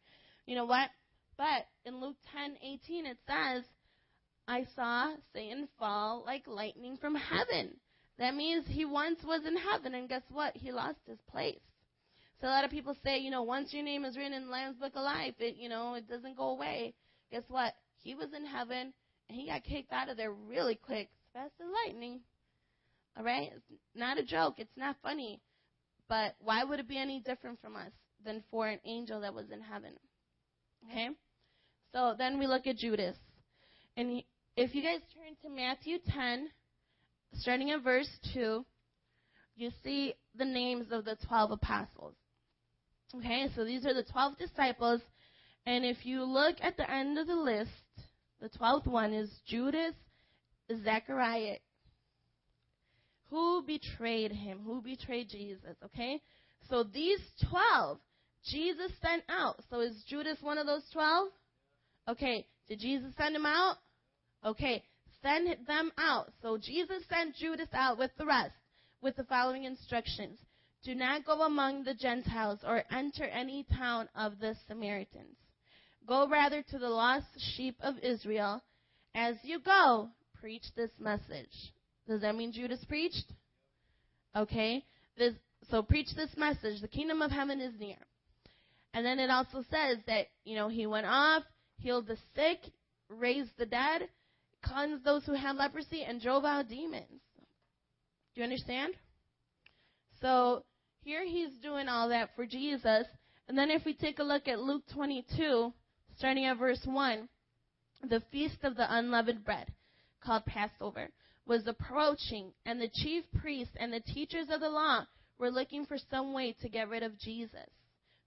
You 0.47 0.57
know 0.57 0.65
what? 0.65 0.89
But 1.37 1.67
in 1.85 2.01
Luke 2.01 2.17
10:18 2.35 3.07
it 3.07 3.19
says, 3.27 3.65
"I 4.47 4.65
saw 4.77 5.15
Satan 5.33 5.69
fall 5.79 6.23
like 6.25 6.47
lightning 6.47 6.97
from 6.99 7.15
heaven." 7.15 7.81
That 8.19 8.35
means 8.35 8.67
he 8.67 8.85
once 8.85 9.23
was 9.25 9.47
in 9.47 9.57
heaven, 9.57 9.95
and 9.95 10.09
guess 10.09 10.23
what? 10.29 10.55
He 10.55 10.73
lost 10.73 10.99
his 11.07 11.21
place. 11.23 11.63
So 12.41 12.47
a 12.47 12.49
lot 12.49 12.65
of 12.65 12.71
people 12.71 12.97
say, 13.05 13.19
you 13.19 13.31
know, 13.31 13.43
once 13.43 13.73
your 13.73 13.83
name 13.83 14.05
is 14.05 14.17
written 14.17 14.33
in 14.33 14.47
the 14.47 14.51
Lamb's 14.51 14.79
Book 14.79 14.93
of 14.97 15.03
Life, 15.03 15.35
it, 15.39 15.57
you 15.57 15.69
know, 15.69 15.95
it 15.95 16.09
doesn't 16.09 16.37
go 16.37 16.51
away. 16.51 16.95
Guess 17.31 17.43
what? 17.49 17.75
He 18.03 18.15
was 18.15 18.29
in 18.35 18.47
heaven, 18.47 18.95
and 19.29 19.39
he 19.39 19.47
got 19.47 19.63
kicked 19.63 19.93
out 19.93 20.09
of 20.09 20.17
there 20.17 20.33
really 20.33 20.75
quick, 20.75 21.11
fast 21.35 21.53
as 21.61 21.67
lightning. 21.87 22.21
All 23.17 23.25
right? 23.25 23.51
It's 23.55 23.81
not 23.95 24.19
a 24.19 24.25
joke. 24.25 24.55
It's 24.57 24.77
not 24.77 24.97
funny. 25.03 25.41
But 26.09 26.35
why 26.41 26.65
would 26.65 26.81
it 26.81 26.89
be 26.89 26.99
any 26.99 27.21
different 27.21 27.61
from 27.61 27.77
us 27.77 27.93
than 28.25 28.43
for 28.51 28.67
an 28.67 28.81
angel 28.87 29.21
that 29.21 29.35
was 29.35 29.51
in 29.53 29.61
heaven? 29.61 29.93
Okay? 30.91 31.11
So 31.93 32.15
then 32.17 32.39
we 32.39 32.47
look 32.47 32.67
at 32.67 32.77
Judas. 32.77 33.17
And 33.99 34.09
he, 34.09 34.27
if 34.57 34.75
you 34.75 34.83
guys 34.83 35.01
turn 35.15 35.37
to 35.43 35.55
Matthew 35.55 35.99
10, 36.09 36.49
starting 37.35 37.71
at 37.71 37.83
verse 37.83 38.09
2, 38.33 38.65
you 39.57 39.71
see 39.85 40.15
the 40.37 40.45
names 40.45 40.87
of 40.91 41.05
the 41.05 41.17
12 41.29 41.51
apostles. 41.51 42.15
Okay, 43.17 43.49
so 43.57 43.65
these 43.65 43.85
are 43.85 43.95
the 43.95 44.05
12 44.05 44.39
disciples. 44.39 45.01
And 45.67 45.85
if 45.85 46.07
you 46.07 46.23
look 46.25 46.57
at 46.63 46.77
the 46.77 46.91
end 46.91 47.19
of 47.19 47.27
the 47.27 47.35
list, 47.35 47.71
the 48.41 48.49
12th 48.49 48.87
one 48.87 49.13
is 49.13 49.31
Judas 49.47 49.95
Zachariah. 50.85 51.57
Who 53.31 53.63
betrayed 53.67 54.33
him? 54.33 54.61
Who 54.65 54.81
betrayed 54.81 55.29
Jesus? 55.29 55.77
Okay? 55.85 56.21
So 56.69 56.85
these 56.85 57.21
12, 57.49 57.99
Jesus 58.45 58.93
sent 59.03 59.23
out. 59.29 59.61
So 59.71 59.81
is 59.81 60.03
Judas 60.09 60.39
one 60.41 60.59
of 60.59 60.67
those 60.67 60.85
12? 60.93 61.29
Okay. 62.09 62.47
Did 62.69 62.81
Jesus 62.81 63.13
send 63.17 63.35
him 63.35 63.47
out? 63.47 63.77
Okay. 64.45 64.83
Send 65.23 65.49
them 65.67 65.93
out. 65.99 66.33
So 66.43 66.59
Jesus 66.59 67.03
sent 67.09 67.37
Judas 67.37 67.69
out 67.73 67.99
with 67.99 68.11
the 68.19 68.27
rest 68.27 68.55
with 69.03 69.17
the 69.17 69.25
following 69.25 69.65
instructions 69.65 70.39
do 70.83 70.95
not 70.95 71.25
go 71.25 71.43
among 71.43 71.85
the 71.85 71.95
Gentiles 71.95 72.61
or 72.67 72.85
enter 72.91 73.25
any 73.25 73.67
town 73.77 74.09
of 74.15 74.39
the 74.39 74.55
Samaritans. 74.67 75.37
Go 76.07 76.29
rather 76.29 76.63
to 76.63 76.79
the 76.79 76.89
lost 76.89 77.27
sheep 77.57 77.77
of 77.81 77.99
Israel. 78.03 78.63
As 79.15 79.37
you 79.43 79.61
go, 79.61 80.09
preach 80.41 80.65
this 80.77 80.91
message. 80.99 81.73
Does 82.09 82.23
that 82.23 82.35
mean 82.35 82.53
Judas 82.53 82.85
preached? 82.89 83.33
Okay. 84.35 84.83
This, 85.17 85.35
so 85.71 85.83
preach 85.83 86.09
this 86.17 86.31
message. 86.37 86.81
The 86.81 86.89
kingdom 86.89 87.21
of 87.21 87.31
heaven 87.31 87.61
is 87.61 87.79
near. 87.79 87.97
And 88.95 89.05
then 89.05 89.19
it 89.19 89.31
also 89.31 89.63
says 89.71 89.99
that, 90.07 90.29
you 90.45 90.57
know, 90.57 90.69
he 90.69 90.87
went 90.87 91.07
off, 91.07 91.43
healed 91.79 92.09
the 92.09 92.17
sick, 92.35 92.73
raised 93.09 93.51
the 93.59 93.67
dead, 93.67 94.09
cleansed 94.65 95.05
those 95.05 95.25
who 95.25 95.35
had 95.35 95.57
leprosy, 95.57 96.03
and 96.03 96.21
drove 96.21 96.45
out 96.45 96.69
demons. 96.69 97.21
Do 98.35 98.41
you 98.41 98.45
understand? 98.45 98.95
So 100.21 100.65
here 101.03 101.25
he's 101.25 101.53
doing 101.63 101.89
all 101.89 102.09
that 102.09 102.31
for 102.37 102.47
Jesus. 102.47 103.07
And 103.49 103.57
then 103.57 103.71
if 103.71 103.85
we 103.85 103.95
take 103.95 104.19
a 104.19 104.25
look 104.25 104.47
at 104.49 104.61
Luke 104.61 104.83
22, 104.95 105.73
starting 106.17 106.45
at 106.45 106.59
verse 106.59 106.81
1, 106.85 107.29
the 108.09 108.23
feast 108.31 108.59
of 108.63 108.77
the 108.77 108.87
unleavened 108.95 109.45
bread, 109.45 109.73
called 110.23 110.45
Passover, 110.47 111.11
was 111.47 111.67
approaching, 111.67 112.53
and 112.65 112.81
the 112.81 112.91
chief 112.93 113.25
priests 113.41 113.75
and 113.79 113.93
the 113.93 114.01
teachers 114.01 114.47
of 114.51 114.61
the 114.61 114.69
law 114.69 115.05
were 115.39 115.51
looking 115.51 115.85
for 115.87 115.97
some 116.11 116.33
way 116.33 116.55
to 116.61 116.69
get 116.69 116.89
rid 116.89 117.03
of 117.03 117.19
Jesus, 117.19 117.69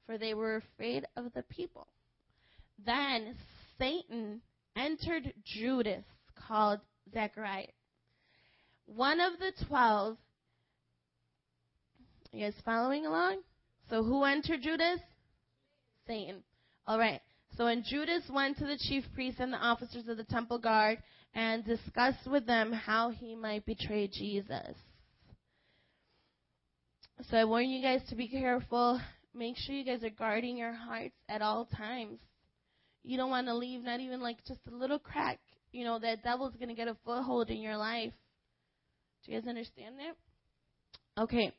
for 0.05 0.17
they 0.17 0.33
were 0.33 0.57
afraid 0.57 1.05
of 1.15 1.31
the 1.33 1.43
people. 1.43 1.87
Then 2.83 3.35
Satan 3.77 4.41
entered 4.75 5.33
Judas, 5.45 6.03
called 6.47 6.79
Zacharias, 7.13 7.71
one 8.85 9.19
of 9.19 9.33
the 9.39 9.53
twelve 9.67 10.17
you 12.33 12.45
guys 12.45 12.53
following 12.65 13.05
along? 13.05 13.41
So 13.89 14.03
who 14.03 14.23
entered 14.23 14.61
Judas? 14.61 14.99
Satan. 16.07 16.43
All 16.87 16.99
right. 16.99 17.21
So 17.55 17.65
when 17.65 17.83
Judas 17.87 18.23
went 18.29 18.57
to 18.57 18.65
the 18.65 18.77
chief 18.77 19.03
priests 19.13 19.39
and 19.39 19.53
the 19.53 19.57
officers 19.57 20.07
of 20.07 20.17
the 20.17 20.23
temple 20.23 20.57
guard 20.57 20.97
and 21.33 21.63
discussed 21.63 22.27
with 22.27 22.45
them 22.45 22.71
how 22.71 23.11
he 23.11 23.35
might 23.35 23.65
betray 23.65 24.07
Jesus. 24.07 24.75
So 27.29 27.37
I 27.37 27.45
warn 27.45 27.69
you 27.69 27.81
guys 27.81 28.01
to 28.09 28.15
be 28.15 28.27
careful 28.27 28.99
make 29.33 29.55
sure 29.57 29.75
you 29.75 29.83
guys 29.83 30.03
are 30.03 30.09
guarding 30.09 30.57
your 30.57 30.73
hearts 30.73 31.15
at 31.27 31.41
all 31.41 31.65
times. 31.65 32.19
You 33.03 33.17
don't 33.17 33.29
want 33.29 33.47
to 33.47 33.55
leave 33.55 33.83
not 33.83 33.99
even 33.99 34.21
like 34.21 34.37
just 34.47 34.59
a 34.71 34.75
little 34.75 34.99
crack. 34.99 35.39
You 35.71 35.85
know, 35.85 35.99
that 35.99 36.23
devil's 36.23 36.55
going 36.55 36.69
to 36.69 36.75
get 36.75 36.87
a 36.87 36.95
foothold 37.03 37.49
in 37.49 37.57
your 37.57 37.77
life. 37.77 38.13
Do 39.25 39.31
you 39.31 39.39
guys 39.39 39.47
understand 39.47 39.95
that? 39.97 41.23
Okay. 41.23 41.51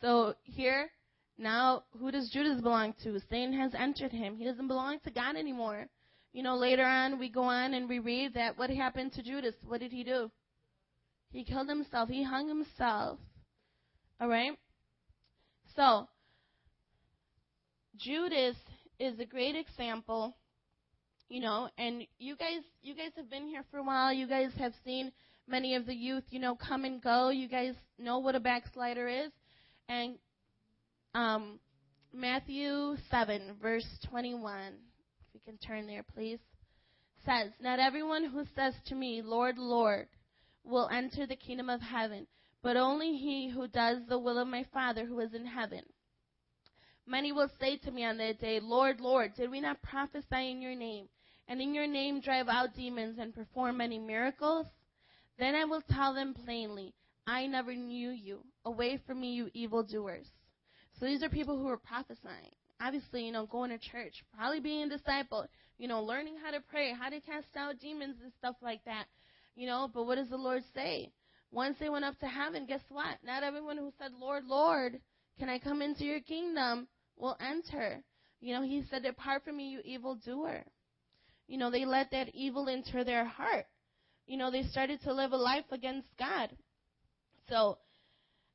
So 0.00 0.34
here, 0.44 0.90
now, 1.38 1.84
who 1.98 2.10
does 2.10 2.30
Judas 2.30 2.60
belong 2.60 2.94
to? 3.02 3.20
Satan 3.30 3.52
has 3.52 3.74
entered 3.74 4.12
him. 4.12 4.36
He 4.36 4.44
doesn't 4.44 4.68
belong 4.68 4.98
to 5.00 5.10
God 5.10 5.36
anymore. 5.36 5.86
You 6.32 6.42
know, 6.42 6.56
later 6.56 6.84
on, 6.84 7.18
we 7.18 7.28
go 7.28 7.42
on 7.42 7.74
and 7.74 7.88
we 7.88 7.98
read 7.98 8.34
that 8.34 8.58
what 8.58 8.70
happened 8.70 9.12
to 9.14 9.22
Judas? 9.22 9.54
What 9.66 9.80
did 9.80 9.92
he 9.92 10.04
do? 10.04 10.30
He 11.30 11.44
killed 11.44 11.68
himself. 11.68 12.08
He 12.08 12.22
hung 12.22 12.48
himself. 12.48 13.18
All 14.20 14.28
right? 14.28 14.58
So, 15.74 16.08
Judas 17.96 18.56
is 18.98 19.18
a 19.18 19.26
great 19.26 19.56
example, 19.56 20.36
you 21.28 21.40
know, 21.40 21.68
and 21.76 22.06
you 22.18 22.36
guys 22.36 22.60
you 22.82 22.94
guys 22.94 23.10
have 23.16 23.30
been 23.30 23.46
here 23.46 23.64
for 23.70 23.78
a 23.78 23.82
while. 23.82 24.12
You 24.12 24.26
guys 24.26 24.50
have 24.58 24.72
seen 24.84 25.12
many 25.46 25.74
of 25.74 25.86
the 25.86 25.94
youth, 25.94 26.24
you 26.30 26.38
know, 26.38 26.54
come 26.54 26.84
and 26.84 27.02
go. 27.02 27.30
You 27.30 27.48
guys 27.48 27.74
know 27.98 28.18
what 28.18 28.34
a 28.34 28.40
backslider 28.40 29.08
is. 29.08 29.32
And 29.88 30.18
um, 31.14 31.60
Matthew 32.12 32.96
7, 33.10 33.56
verse 33.60 33.86
21, 34.10 34.58
if 34.58 34.72
we 35.34 35.40
can 35.40 35.58
turn 35.58 35.86
there, 35.86 36.02
please, 36.02 36.38
says, 37.24 37.50
Not 37.60 37.78
everyone 37.78 38.24
who 38.24 38.44
says 38.54 38.74
to 38.86 38.94
me, 38.94 39.22
Lord, 39.22 39.58
Lord, 39.58 40.08
will 40.64 40.88
enter 40.88 41.26
the 41.26 41.36
kingdom 41.36 41.70
of 41.70 41.80
heaven, 41.80 42.26
but 42.62 42.76
only 42.76 43.16
he 43.16 43.48
who 43.48 43.68
does 43.68 43.98
the 44.08 44.18
will 44.18 44.38
of 44.38 44.48
my 44.48 44.64
Father 44.72 45.04
who 45.04 45.20
is 45.20 45.34
in 45.34 45.46
heaven. 45.46 45.82
Many 47.06 47.30
will 47.30 47.50
say 47.60 47.76
to 47.78 47.90
me 47.92 48.04
on 48.04 48.18
that 48.18 48.40
day, 48.40 48.58
Lord, 48.60 49.00
Lord, 49.00 49.34
did 49.34 49.50
we 49.50 49.60
not 49.60 49.82
prophesy 49.82 50.50
in 50.50 50.60
your 50.60 50.74
name, 50.74 51.08
and 51.46 51.60
in 51.60 51.72
your 51.72 51.86
name 51.86 52.20
drive 52.20 52.48
out 52.48 52.74
demons 52.74 53.18
and 53.20 53.32
perform 53.32 53.76
many 53.76 53.98
miracles? 53.98 54.66
Then 55.38 55.54
I 55.54 55.64
will 55.64 55.82
tell 55.82 56.14
them 56.14 56.34
plainly, 56.34 56.94
I 57.26 57.46
never 57.46 57.74
knew 57.74 58.10
you. 58.10 58.40
Away 58.64 59.00
from 59.06 59.20
me, 59.20 59.32
you 59.32 59.50
evildoers. 59.54 60.26
So 60.98 61.06
these 61.06 61.22
are 61.22 61.28
people 61.28 61.58
who 61.58 61.68
are 61.68 61.76
prophesying. 61.76 62.54
Obviously, 62.80 63.24
you 63.24 63.32
know, 63.32 63.46
going 63.46 63.70
to 63.70 63.78
church, 63.78 64.24
probably 64.36 64.60
being 64.60 64.84
a 64.84 64.96
disciple, 64.96 65.46
you 65.78 65.88
know, 65.88 66.02
learning 66.02 66.36
how 66.42 66.50
to 66.50 66.60
pray, 66.70 66.92
how 66.92 67.08
to 67.08 67.20
cast 67.20 67.56
out 67.56 67.80
demons 67.80 68.16
and 68.22 68.32
stuff 68.38 68.56
like 68.62 68.84
that. 68.84 69.06
You 69.54 69.66
know, 69.66 69.90
but 69.92 70.04
what 70.04 70.16
does 70.16 70.28
the 70.28 70.36
Lord 70.36 70.62
say? 70.74 71.10
Once 71.50 71.76
they 71.80 71.88
went 71.88 72.04
up 72.04 72.18
to 72.20 72.26
heaven, 72.26 72.66
guess 72.66 72.82
what? 72.90 73.18
Not 73.24 73.42
everyone 73.42 73.78
who 73.78 73.92
said, 73.98 74.12
Lord, 74.20 74.44
Lord, 74.44 75.00
can 75.38 75.48
I 75.48 75.58
come 75.58 75.80
into 75.80 76.04
your 76.04 76.20
kingdom 76.20 76.88
will 77.16 77.36
enter. 77.40 78.02
You 78.40 78.54
know, 78.54 78.62
he 78.62 78.84
said, 78.90 79.02
Depart 79.02 79.44
from 79.44 79.56
me, 79.56 79.68
you 79.68 79.80
evildoer. 79.84 80.64
You 81.48 81.58
know, 81.58 81.70
they 81.70 81.84
let 81.84 82.10
that 82.10 82.34
evil 82.34 82.68
enter 82.68 83.04
their 83.04 83.24
heart. 83.24 83.66
You 84.26 84.36
know, 84.36 84.50
they 84.50 84.64
started 84.64 85.00
to 85.02 85.14
live 85.14 85.32
a 85.32 85.36
life 85.36 85.64
against 85.70 86.08
God. 86.18 86.50
So, 87.48 87.78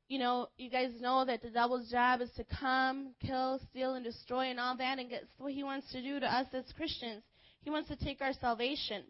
you 0.08 0.18
know, 0.18 0.48
you 0.56 0.68
guys 0.68 0.90
know 1.00 1.24
that 1.24 1.42
the 1.42 1.50
devil's 1.50 1.90
job 1.90 2.20
is 2.20 2.30
to 2.36 2.44
come, 2.60 3.14
kill, 3.24 3.60
steal, 3.70 3.94
and 3.94 4.04
destroy, 4.04 4.50
and 4.50 4.60
all 4.60 4.76
that. 4.76 4.98
And 4.98 5.08
guess 5.08 5.24
what 5.38 5.52
he 5.52 5.62
wants 5.62 5.90
to 5.92 6.02
do 6.02 6.20
to 6.20 6.26
us 6.26 6.46
as 6.52 6.64
Christians? 6.76 7.22
He 7.62 7.70
wants 7.70 7.88
to 7.88 7.96
take 7.96 8.20
our 8.20 8.32
salvation, 8.34 9.04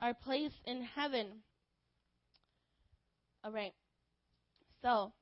our 0.00 0.14
place 0.14 0.52
in 0.64 0.82
heaven. 0.82 1.42
All 3.44 3.52
right. 3.52 3.74
So, 4.82 5.12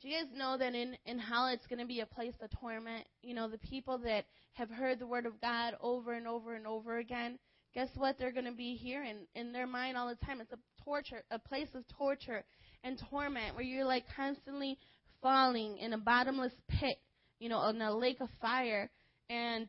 do 0.00 0.08
you 0.08 0.16
guys 0.16 0.28
know 0.34 0.56
that 0.56 0.74
in, 0.74 0.96
in 1.04 1.18
hell 1.18 1.48
it's 1.48 1.66
going 1.66 1.80
to 1.80 1.86
be 1.86 2.00
a 2.00 2.06
place 2.06 2.34
of 2.40 2.50
torment? 2.60 3.04
You 3.22 3.34
know, 3.34 3.48
the 3.48 3.58
people 3.58 3.98
that 3.98 4.26
have 4.52 4.70
heard 4.70 5.00
the 5.00 5.06
word 5.06 5.26
of 5.26 5.40
God 5.40 5.74
over 5.80 6.12
and 6.12 6.26
over 6.26 6.54
and 6.54 6.66
over 6.66 6.98
again, 6.98 7.38
guess 7.74 7.88
what 7.96 8.16
they're 8.18 8.32
going 8.32 8.44
to 8.44 8.52
be 8.52 8.74
hearing 8.74 9.26
in 9.34 9.52
their 9.52 9.66
mind 9.66 9.96
all 9.96 10.08
the 10.08 10.24
time? 10.24 10.40
It's 10.40 10.52
a 10.52 10.84
torture, 10.84 11.24
a 11.30 11.38
place 11.38 11.68
of 11.74 11.82
torture 11.96 12.44
and 12.84 13.00
torment 13.10 13.54
where 13.54 13.64
you're 13.64 13.84
like 13.84 14.04
constantly 14.16 14.78
falling 15.22 15.78
in 15.78 15.92
a 15.92 15.98
bottomless 15.98 16.52
pit, 16.68 16.96
you 17.38 17.48
know, 17.48 17.68
in 17.68 17.80
a 17.80 17.94
lake 17.96 18.20
of 18.20 18.28
fire. 18.40 18.90
And, 19.28 19.68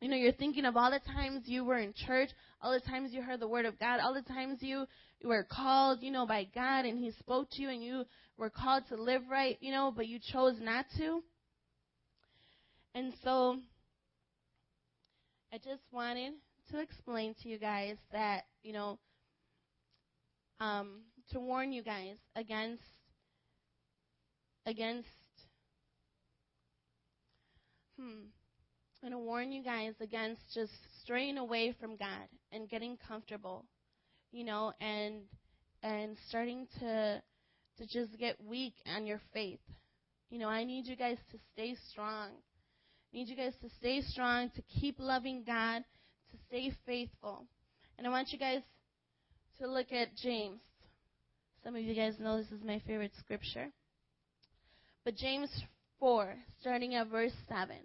you 0.00 0.08
know, 0.08 0.16
you're 0.16 0.32
thinking 0.32 0.64
of 0.64 0.76
all 0.76 0.90
the 0.90 1.00
times 1.12 1.42
you 1.46 1.64
were 1.64 1.78
in 1.78 1.94
church, 2.06 2.30
all 2.60 2.72
the 2.72 2.90
times 2.90 3.12
you 3.12 3.22
heard 3.22 3.40
the 3.40 3.48
word 3.48 3.66
of 3.66 3.78
God, 3.78 4.00
all 4.00 4.14
the 4.14 4.22
times 4.22 4.58
you 4.60 4.86
were 5.24 5.46
called, 5.50 6.02
you 6.02 6.10
know, 6.10 6.26
by 6.26 6.44
God 6.54 6.84
and 6.84 6.98
He 6.98 7.12
spoke 7.18 7.48
to 7.52 7.62
you 7.62 7.70
and 7.70 7.82
you 7.82 8.04
were 8.36 8.50
called 8.50 8.84
to 8.88 8.96
live 8.96 9.22
right, 9.30 9.56
you 9.60 9.72
know, 9.72 9.92
but 9.94 10.06
you 10.06 10.18
chose 10.32 10.54
not 10.60 10.86
to. 10.98 11.22
And 12.94 13.12
so 13.22 13.58
I 15.52 15.58
just 15.58 15.82
wanted 15.92 16.34
to 16.70 16.80
explain 16.80 17.34
to 17.42 17.48
you 17.48 17.58
guys 17.58 17.96
that, 18.12 18.42
you 18.62 18.72
know, 18.72 18.98
um, 20.60 21.02
to 21.32 21.40
warn 21.40 21.72
you 21.72 21.82
guys 21.82 22.16
against 22.36 22.82
against 24.66 25.08
hmm 27.98 28.26
I'm 29.02 29.10
going 29.10 29.12
to 29.12 29.24
warn 29.24 29.52
you 29.52 29.62
guys 29.62 29.94
against 30.00 30.40
just 30.52 30.72
straying 31.02 31.38
away 31.38 31.72
from 31.80 31.96
God 31.96 32.28
and 32.50 32.68
getting 32.68 32.98
comfortable 33.06 33.64
you 34.32 34.44
know, 34.44 34.72
and 34.80 35.22
and 35.82 36.16
starting 36.28 36.66
to 36.80 37.22
to 37.78 37.86
just 37.86 38.18
get 38.18 38.36
weak 38.44 38.74
on 38.86 39.06
your 39.06 39.20
faith. 39.32 39.60
You 40.30 40.38
know, 40.38 40.48
I 40.48 40.64
need 40.64 40.86
you 40.86 40.96
guys 40.96 41.18
to 41.32 41.38
stay 41.52 41.76
strong. 41.90 42.30
I 43.12 43.16
need 43.16 43.28
you 43.28 43.36
guys 43.36 43.54
to 43.62 43.70
stay 43.78 44.02
strong, 44.02 44.50
to 44.50 44.62
keep 44.62 44.96
loving 44.98 45.44
God, 45.46 45.82
to 46.30 46.36
stay 46.48 46.72
faithful. 46.84 47.46
And 47.96 48.06
I 48.06 48.10
want 48.10 48.32
you 48.32 48.38
guys 48.38 48.60
to 49.60 49.66
look 49.66 49.92
at 49.92 50.14
James. 50.16 50.60
Some 51.64 51.76
of 51.76 51.82
you 51.82 51.94
guys 51.94 52.14
know 52.18 52.38
this 52.38 52.50
is 52.50 52.64
my 52.64 52.80
favorite 52.86 53.12
scripture. 53.18 53.68
But 55.04 55.16
James 55.16 55.50
4, 56.00 56.34
starting 56.60 56.94
at 56.94 57.08
verse 57.08 57.32
7. 57.48 57.76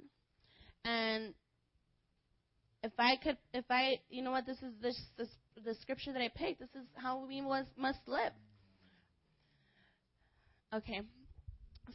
And 0.86 1.34
if 2.84 2.92
I 3.00 3.16
could, 3.16 3.38
if 3.54 3.66
I, 3.70 4.00
you 4.10 4.22
know 4.22 4.32
what, 4.32 4.46
this 4.46 4.58
is 4.58 4.74
this, 4.82 5.00
this 5.18 5.30
the 5.64 5.76
scripture 5.76 6.14
that 6.14 6.22
I 6.22 6.30
picked. 6.36 6.60
This 6.60 6.70
is 6.76 6.88
how 6.96 7.26
we 7.26 7.42
was, 7.42 7.66
must 7.78 8.00
live. 8.08 8.34
Okay. 10.74 11.02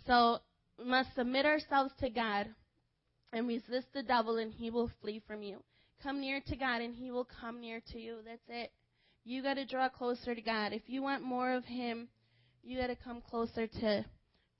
So 0.06 0.38
we 0.78 0.84
must 0.84 1.14
submit 1.14 1.44
ourselves 1.44 1.92
to 2.00 2.10
God 2.10 2.48
and 3.32 3.48
resist 3.48 3.88
the 3.92 4.02
devil, 4.02 4.38
and 4.38 4.52
he 4.52 4.70
will 4.70 4.90
flee 5.02 5.20
from 5.26 5.42
you. 5.42 5.58
Come 6.02 6.20
near 6.20 6.40
to 6.46 6.56
God, 6.56 6.80
and 6.80 6.94
he 6.94 7.10
will 7.10 7.28
come 7.40 7.60
near 7.60 7.80
to 7.92 7.98
you. 7.98 8.18
That's 8.24 8.40
it. 8.48 8.70
You 9.28 9.42
got 9.42 9.54
to 9.54 9.66
draw 9.66 9.90
closer 9.90 10.34
to 10.34 10.40
God. 10.40 10.72
If 10.72 10.84
you 10.86 11.02
want 11.02 11.22
more 11.22 11.52
of 11.52 11.62
Him, 11.66 12.08
you 12.62 12.80
got 12.80 12.86
to 12.86 12.96
come 12.96 13.20
closer 13.20 13.66
to 13.66 14.02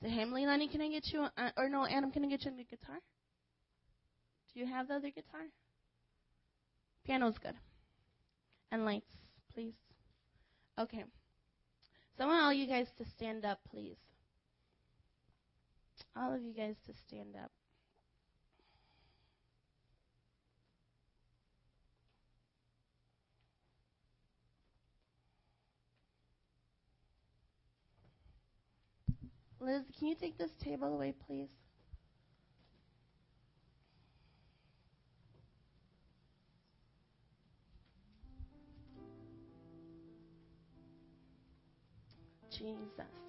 to 0.03 0.09
Him. 0.09 0.31
Leilani, 0.31 0.71
can 0.71 0.83
I 0.83 0.91
get 0.91 1.07
you? 1.07 1.27
Or 1.57 1.71
no, 1.71 1.87
Adam, 1.87 2.11
can 2.11 2.23
I 2.23 2.29
get 2.29 2.45
you 2.45 2.51
a 2.51 2.65
guitar? 2.65 2.99
Do 4.53 4.61
you 4.61 4.67
have 4.67 4.89
the 4.89 4.97
other 4.97 5.09
guitar? 5.09 5.41
Piano's 7.07 7.39
good. 7.39 7.55
And 8.71 8.85
lights, 8.85 9.11
please. 9.55 9.73
Okay. 10.79 11.03
So 12.19 12.25
I 12.25 12.27
want 12.27 12.43
all 12.43 12.53
you 12.53 12.67
guys 12.67 12.89
to 12.99 13.07
stand 13.17 13.47
up, 13.47 13.61
please. 13.71 13.97
All 16.15 16.35
of 16.35 16.43
you 16.43 16.53
guys 16.53 16.75
to 16.87 16.93
stand 17.07 17.37
up. 17.43 17.51
Liz, 29.61 29.83
can 29.99 30.09
you 30.09 30.15
take 30.15 30.39
this 30.39 30.53
table 30.63 30.95
away, 30.95 31.15
please? 31.27 31.49
Jesus. 42.51 43.28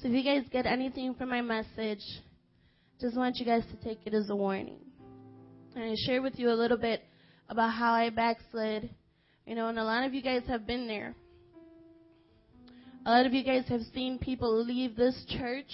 So 0.00 0.08
if 0.08 0.14
you 0.14 0.24
guys 0.24 0.42
get 0.50 0.66
anything 0.66 1.14
from 1.14 1.28
my 1.28 1.42
message, 1.42 2.02
just 3.00 3.16
want 3.16 3.36
you 3.36 3.46
guys 3.46 3.62
to 3.70 3.76
take 3.84 4.00
it 4.04 4.14
as 4.14 4.30
a 4.30 4.36
warning. 4.36 4.80
And 5.76 5.84
I 5.84 5.94
shared 6.06 6.24
with 6.24 6.40
you 6.40 6.50
a 6.50 6.58
little 6.58 6.76
bit 6.76 7.04
about 7.48 7.72
how 7.72 7.92
I 7.92 8.10
backslid. 8.10 8.90
You 9.46 9.54
know, 9.54 9.68
and 9.68 9.78
a 9.78 9.84
lot 9.84 10.04
of 10.04 10.12
you 10.12 10.22
guys 10.22 10.42
have 10.48 10.66
been 10.66 10.88
there. 10.88 11.14
A 13.06 13.10
lot 13.10 13.26
of 13.26 13.32
you 13.32 13.44
guys 13.44 13.64
have 13.68 13.82
seen 13.94 14.18
people 14.18 14.64
leave 14.64 14.96
this 14.96 15.24
church 15.28 15.70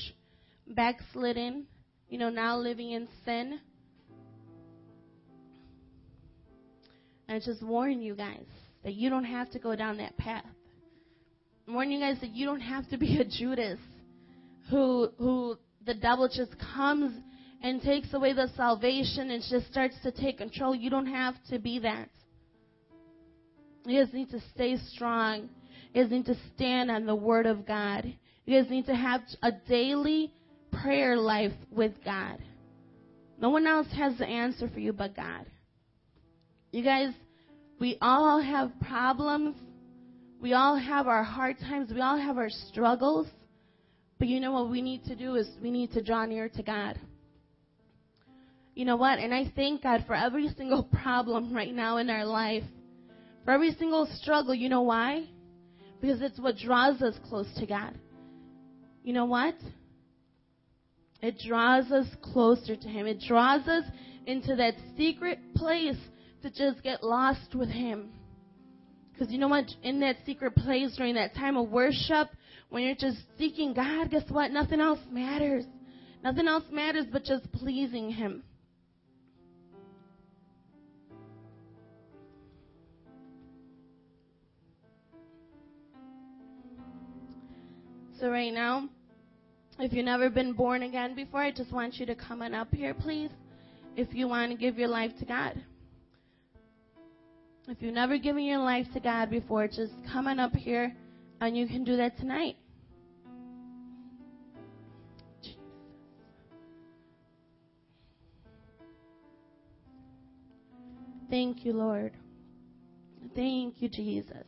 backslidden, 0.66 1.66
you 2.10 2.18
know, 2.18 2.28
now 2.28 2.58
living 2.58 2.90
in 2.90 3.08
sin. 3.24 3.60
And 7.28 7.36
I 7.36 7.44
just 7.44 7.62
warn 7.62 8.00
you 8.00 8.14
guys 8.14 8.46
that 8.84 8.94
you 8.94 9.10
don't 9.10 9.24
have 9.24 9.50
to 9.50 9.58
go 9.58 9.76
down 9.76 9.98
that 9.98 10.16
path. 10.16 10.44
I 11.68 11.72
warn 11.72 11.90
you 11.90 12.00
guys 12.00 12.18
that 12.20 12.30
you 12.30 12.46
don't 12.46 12.60
have 12.60 12.88
to 12.88 12.96
be 12.96 13.18
a 13.18 13.24
Judas 13.24 13.78
who 14.70 15.10
who 15.18 15.58
the 15.84 15.94
devil 15.94 16.28
just 16.28 16.54
comes 16.74 17.12
and 17.62 17.82
takes 17.82 18.12
away 18.14 18.32
the 18.32 18.48
salvation 18.56 19.30
and 19.30 19.42
just 19.50 19.70
starts 19.70 19.96
to 20.02 20.12
take 20.12 20.38
control. 20.38 20.74
You 20.74 20.90
don't 20.90 21.06
have 21.06 21.34
to 21.50 21.58
be 21.58 21.80
that. 21.80 22.08
You 23.84 24.04
guys 24.04 24.12
need 24.12 24.30
to 24.30 24.40
stay 24.54 24.76
strong. 24.94 25.48
You 25.92 26.02
guys 26.02 26.10
need 26.10 26.26
to 26.26 26.36
stand 26.54 26.90
on 26.90 27.06
the 27.06 27.14
Word 27.14 27.46
of 27.46 27.66
God. 27.66 28.04
You 28.44 28.60
guys 28.60 28.70
need 28.70 28.86
to 28.86 28.94
have 28.94 29.22
a 29.42 29.52
daily 29.68 30.32
prayer 30.82 31.16
life 31.16 31.52
with 31.70 31.92
God. 32.04 32.38
No 33.40 33.50
one 33.50 33.66
else 33.66 33.86
has 33.96 34.16
the 34.18 34.26
answer 34.26 34.68
for 34.68 34.80
you 34.80 34.92
but 34.92 35.16
God. 35.16 35.46
You 36.78 36.84
guys, 36.84 37.12
we 37.80 37.98
all 38.00 38.40
have 38.40 38.70
problems. 38.86 39.56
We 40.40 40.52
all 40.52 40.76
have 40.76 41.08
our 41.08 41.24
hard 41.24 41.58
times. 41.58 41.90
We 41.92 42.00
all 42.00 42.16
have 42.16 42.38
our 42.38 42.50
struggles. 42.50 43.26
But 44.20 44.28
you 44.28 44.38
know 44.38 44.52
what 44.52 44.70
we 44.70 44.80
need 44.80 45.02
to 45.06 45.16
do 45.16 45.34
is 45.34 45.48
we 45.60 45.72
need 45.72 45.90
to 45.94 46.04
draw 46.04 46.24
near 46.24 46.48
to 46.50 46.62
God. 46.62 46.96
You 48.76 48.84
know 48.84 48.94
what? 48.94 49.18
And 49.18 49.34
I 49.34 49.52
thank 49.56 49.82
God 49.82 50.04
for 50.06 50.14
every 50.14 50.50
single 50.56 50.84
problem 51.02 51.52
right 51.52 51.74
now 51.74 51.96
in 51.96 52.10
our 52.10 52.24
life. 52.24 52.62
For 53.44 53.50
every 53.50 53.74
single 53.74 54.06
struggle. 54.22 54.54
You 54.54 54.68
know 54.68 54.82
why? 54.82 55.24
Because 56.00 56.22
it's 56.22 56.38
what 56.38 56.58
draws 56.58 57.02
us 57.02 57.14
close 57.28 57.52
to 57.56 57.66
God. 57.66 57.92
You 59.02 59.14
know 59.14 59.24
what? 59.24 59.56
It 61.22 61.40
draws 61.44 61.90
us 61.90 62.06
closer 62.22 62.76
to 62.76 62.88
Him. 62.88 63.08
It 63.08 63.18
draws 63.26 63.66
us 63.66 63.82
into 64.28 64.54
that 64.54 64.74
secret 64.96 65.40
place 65.56 65.96
to 66.42 66.50
just 66.50 66.82
get 66.82 67.02
lost 67.02 67.54
with 67.54 67.68
Him. 67.68 68.10
Because 69.12 69.32
you 69.32 69.38
know 69.38 69.48
what? 69.48 69.64
In 69.82 70.00
that 70.00 70.16
secret 70.24 70.54
place 70.54 70.94
during 70.96 71.14
that 71.16 71.34
time 71.34 71.56
of 71.56 71.70
worship, 71.70 72.28
when 72.68 72.84
you're 72.84 72.94
just 72.94 73.18
seeking 73.36 73.74
God, 73.74 74.10
guess 74.10 74.28
what? 74.28 74.50
Nothing 74.52 74.80
else 74.80 75.00
matters. 75.10 75.64
Nothing 76.22 76.46
else 76.46 76.64
matters 76.70 77.06
but 77.10 77.24
just 77.24 77.50
pleasing 77.52 78.10
Him. 78.10 78.42
So, 88.20 88.30
right 88.30 88.52
now, 88.52 88.88
if 89.78 89.92
you've 89.92 90.04
never 90.04 90.28
been 90.28 90.52
born 90.52 90.82
again 90.82 91.14
before, 91.14 91.40
I 91.40 91.52
just 91.52 91.72
want 91.72 91.94
you 91.98 92.06
to 92.06 92.16
come 92.16 92.42
on 92.42 92.52
up 92.52 92.74
here, 92.74 92.92
please, 92.92 93.30
if 93.96 94.12
you 94.12 94.26
want 94.26 94.50
to 94.50 94.58
give 94.58 94.76
your 94.76 94.88
life 94.88 95.12
to 95.20 95.24
God. 95.24 95.62
If 97.70 97.82
you've 97.82 97.92
never 97.92 98.16
given 98.16 98.44
your 98.44 98.60
life 98.60 98.86
to 98.94 99.00
God 99.00 99.28
before, 99.28 99.68
just 99.68 99.92
come 100.10 100.26
on 100.26 100.40
up 100.40 100.56
here 100.56 100.96
and 101.42 101.54
you 101.54 101.66
can 101.66 101.84
do 101.84 101.98
that 101.98 102.16
tonight. 102.16 102.56
Thank 111.28 111.66
you, 111.66 111.74
Lord. 111.74 112.14
Thank 113.34 113.82
you, 113.82 113.90
Jesus. 113.90 114.46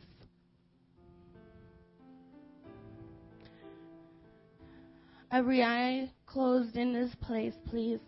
Every 5.31 5.63
eye 5.63 6.09
closed 6.25 6.75
in 6.75 6.91
this 6.91 7.13
place, 7.21 7.53
please. 7.69 7.99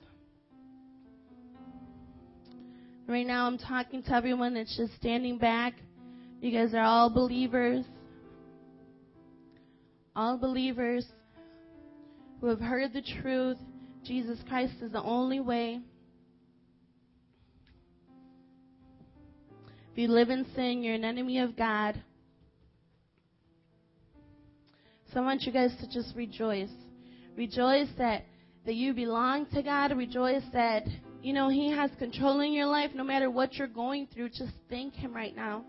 Right 3.08 3.28
now, 3.28 3.48
I'm 3.48 3.58
talking 3.58 4.02
to 4.04 4.14
everyone 4.14 4.54
that's 4.54 4.76
just 4.78 4.96
standing 4.96 5.38
back. 5.38 5.74
You 6.42 6.52
guys 6.58 6.74
are 6.74 6.84
all 6.84 7.10
believers. 7.10 7.86
All 10.16 10.38
believers 10.38 11.06
who 12.40 12.48
have 12.48 12.62
heard 12.62 12.94
the 12.94 13.02
truth. 13.22 13.58
Jesus 14.06 14.40
Christ 14.48 14.74
is 14.82 14.92
the 14.92 15.02
only 15.02 15.40
way. 15.40 15.82
If 19.92 19.98
you 19.98 20.08
live 20.08 20.30
in 20.30 20.46
sin, 20.56 20.82
you're 20.82 20.96
an 20.96 21.04
enemy 21.04 21.40
of 21.40 21.56
God. 21.56 22.02
So 25.14 25.20
I 25.20 25.24
want 25.24 25.44
you 25.44 25.52
guys 25.52 25.72
to 25.82 25.88
just 25.88 26.16
rejoice. 26.16 26.72
Rejoice 27.36 27.90
that, 27.98 28.24
that 28.66 28.76
you 28.76 28.94
belong 28.94 29.46
to 29.54 29.62
God. 29.62 29.96
Rejoice 29.96 30.44
that, 30.54 30.84
you 31.24 31.32
know, 31.32 31.48
He 31.48 31.72
has 31.72 31.90
control 31.98 32.42
in 32.42 32.52
your 32.52 32.66
life 32.66 32.92
no 32.94 33.04
matter 33.04 33.32
what 33.32 33.56
you're 33.56 33.68
going 33.68 34.08
through. 34.14 34.30
Just 34.30 34.52
thank 34.70 34.94
Him 34.94 35.16
right 35.16 35.34
now. 35.34 35.64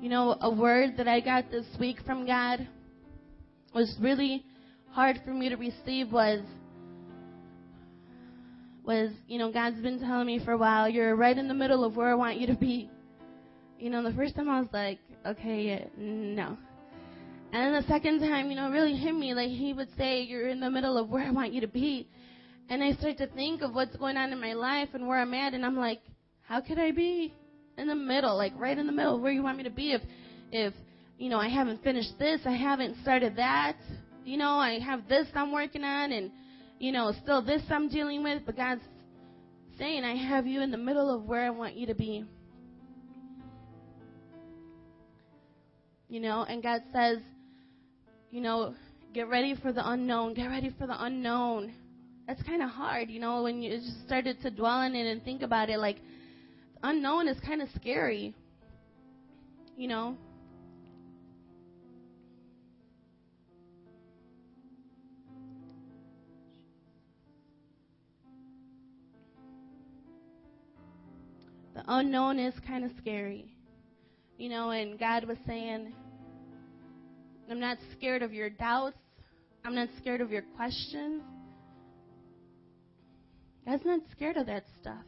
You 0.00 0.08
know, 0.08 0.36
a 0.40 0.50
word 0.50 0.94
that 0.96 1.06
I 1.06 1.20
got 1.20 1.50
this 1.50 1.66
week 1.78 1.98
from 2.04 2.26
God 2.26 2.66
was 3.74 3.94
really 4.00 4.44
hard 4.90 5.20
for 5.24 5.32
me 5.32 5.50
to 5.50 5.56
receive 5.56 6.10
was 6.10 6.40
was, 8.84 9.10
you 9.28 9.38
know, 9.38 9.52
God's 9.52 9.80
been 9.80 10.00
telling 10.00 10.26
me 10.26 10.44
for 10.44 10.52
a 10.52 10.58
while, 10.58 10.88
you're 10.88 11.14
right 11.14 11.36
in 11.36 11.48
the 11.48 11.54
middle 11.54 11.84
of 11.84 11.96
where 11.96 12.10
I 12.10 12.14
want 12.14 12.38
you 12.38 12.46
to 12.48 12.54
be. 12.54 12.90
You 13.78 13.90
know, 13.90 14.02
the 14.02 14.14
first 14.14 14.34
time 14.34 14.48
I 14.48 14.60
was 14.60 14.68
like, 14.72 14.98
okay, 15.26 15.62
yeah, 15.62 15.84
no. 15.96 16.56
And 17.52 17.74
then 17.74 17.82
the 17.82 17.88
second 17.88 18.20
time, 18.20 18.50
you 18.50 18.56
know, 18.56 18.70
really 18.70 18.96
hit 18.96 19.14
me. 19.14 19.34
Like 19.34 19.50
he 19.50 19.72
would 19.72 19.88
say, 19.96 20.22
you're 20.22 20.48
in 20.48 20.60
the 20.60 20.70
middle 20.70 20.96
of 20.96 21.10
where 21.10 21.24
I 21.24 21.30
want 21.30 21.52
you 21.52 21.60
to 21.60 21.68
be. 21.68 22.08
And 22.70 22.82
I 22.82 22.92
start 22.92 23.18
to 23.18 23.26
think 23.26 23.60
of 23.62 23.74
what's 23.74 23.94
going 23.96 24.16
on 24.16 24.32
in 24.32 24.40
my 24.40 24.54
life 24.54 24.88
and 24.94 25.06
where 25.06 25.20
I'm 25.20 25.34
at, 25.34 25.52
and 25.52 25.64
I'm 25.66 25.76
like, 25.76 26.00
how 26.42 26.60
could 26.60 26.78
I 26.78 26.90
be 26.92 27.34
in 27.76 27.88
the 27.88 27.94
middle, 27.94 28.36
like 28.36 28.52
right 28.56 28.76
in 28.76 28.86
the 28.86 28.92
middle, 28.92 29.16
of 29.16 29.20
where 29.20 29.32
you 29.32 29.42
want 29.42 29.58
me 29.58 29.64
to 29.64 29.70
be? 29.70 29.92
If, 29.92 30.02
if, 30.50 30.72
you 31.18 31.28
know, 31.28 31.38
I 31.38 31.48
haven't 31.48 31.82
finished 31.82 32.18
this, 32.18 32.40
I 32.46 32.56
haven't 32.56 32.96
started 33.02 33.36
that, 33.36 33.76
you 34.24 34.36
know, 34.38 34.52
I 34.52 34.78
have 34.78 35.08
this 35.08 35.26
I'm 35.34 35.52
working 35.52 35.84
on, 35.84 36.12
and 36.12 36.30
you 36.82 36.90
know, 36.90 37.12
still 37.22 37.40
this 37.42 37.62
I'm 37.70 37.88
dealing 37.88 38.24
with, 38.24 38.42
but 38.44 38.56
God's 38.56 38.82
saying, 39.78 40.02
I 40.02 40.16
have 40.16 40.48
you 40.48 40.62
in 40.62 40.72
the 40.72 40.76
middle 40.76 41.14
of 41.14 41.22
where 41.26 41.46
I 41.46 41.50
want 41.50 41.76
you 41.76 41.86
to 41.86 41.94
be. 41.94 42.24
You 46.08 46.18
know, 46.18 46.42
and 46.42 46.60
God 46.60 46.80
says, 46.92 47.18
you 48.32 48.40
know, 48.40 48.74
get 49.14 49.28
ready 49.28 49.54
for 49.62 49.72
the 49.72 49.88
unknown. 49.88 50.34
Get 50.34 50.46
ready 50.48 50.74
for 50.76 50.88
the 50.88 51.04
unknown. 51.04 51.72
That's 52.26 52.42
kind 52.42 52.60
of 52.60 52.70
hard, 52.70 53.10
you 53.10 53.20
know, 53.20 53.44
when 53.44 53.62
you 53.62 53.78
just 53.78 54.04
started 54.04 54.42
to 54.42 54.50
dwell 54.50 54.78
on 54.78 54.96
it 54.96 55.08
and 55.08 55.22
think 55.22 55.42
about 55.42 55.70
it. 55.70 55.78
Like, 55.78 55.98
unknown 56.82 57.28
is 57.28 57.38
kind 57.46 57.62
of 57.62 57.68
scary, 57.76 58.34
you 59.76 59.86
know. 59.86 60.16
Unknown 71.86 72.38
is 72.38 72.54
kind 72.66 72.84
of 72.84 72.90
scary. 72.98 73.54
You 74.38 74.48
know, 74.48 74.70
and 74.70 74.98
God 74.98 75.24
was 75.24 75.38
saying, 75.46 75.92
I'm 77.50 77.60
not 77.60 77.78
scared 77.96 78.22
of 78.22 78.32
your 78.32 78.50
doubts. 78.50 78.96
I'm 79.64 79.74
not 79.74 79.88
scared 79.98 80.20
of 80.20 80.30
your 80.30 80.42
questions. 80.56 81.22
God's 83.66 83.84
not 83.84 84.00
scared 84.10 84.36
of 84.36 84.46
that 84.46 84.64
stuff. 84.80 85.04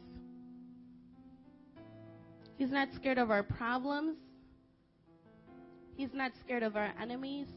He's 2.57 2.71
not 2.71 2.87
scared 2.95 3.17
of 3.17 3.31
our 3.31 3.43
problems. 3.43 4.17
He's 5.97 6.13
not 6.13 6.31
scared 6.43 6.63
of 6.63 6.75
our 6.75 6.93
enemies. 7.01 7.47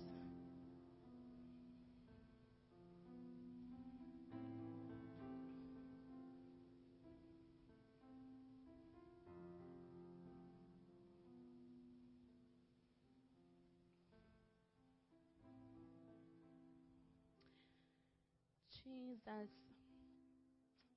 Jesus. 19.08 19.48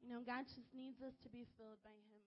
You 0.03 0.11
know, 0.11 0.19
God 0.19 0.43
just 0.43 0.67
needs 0.75 0.99
us 0.99 1.15
to 1.23 1.29
be 1.29 1.47
filled 1.55 1.79
by 1.79 1.95
Him. 2.11 2.19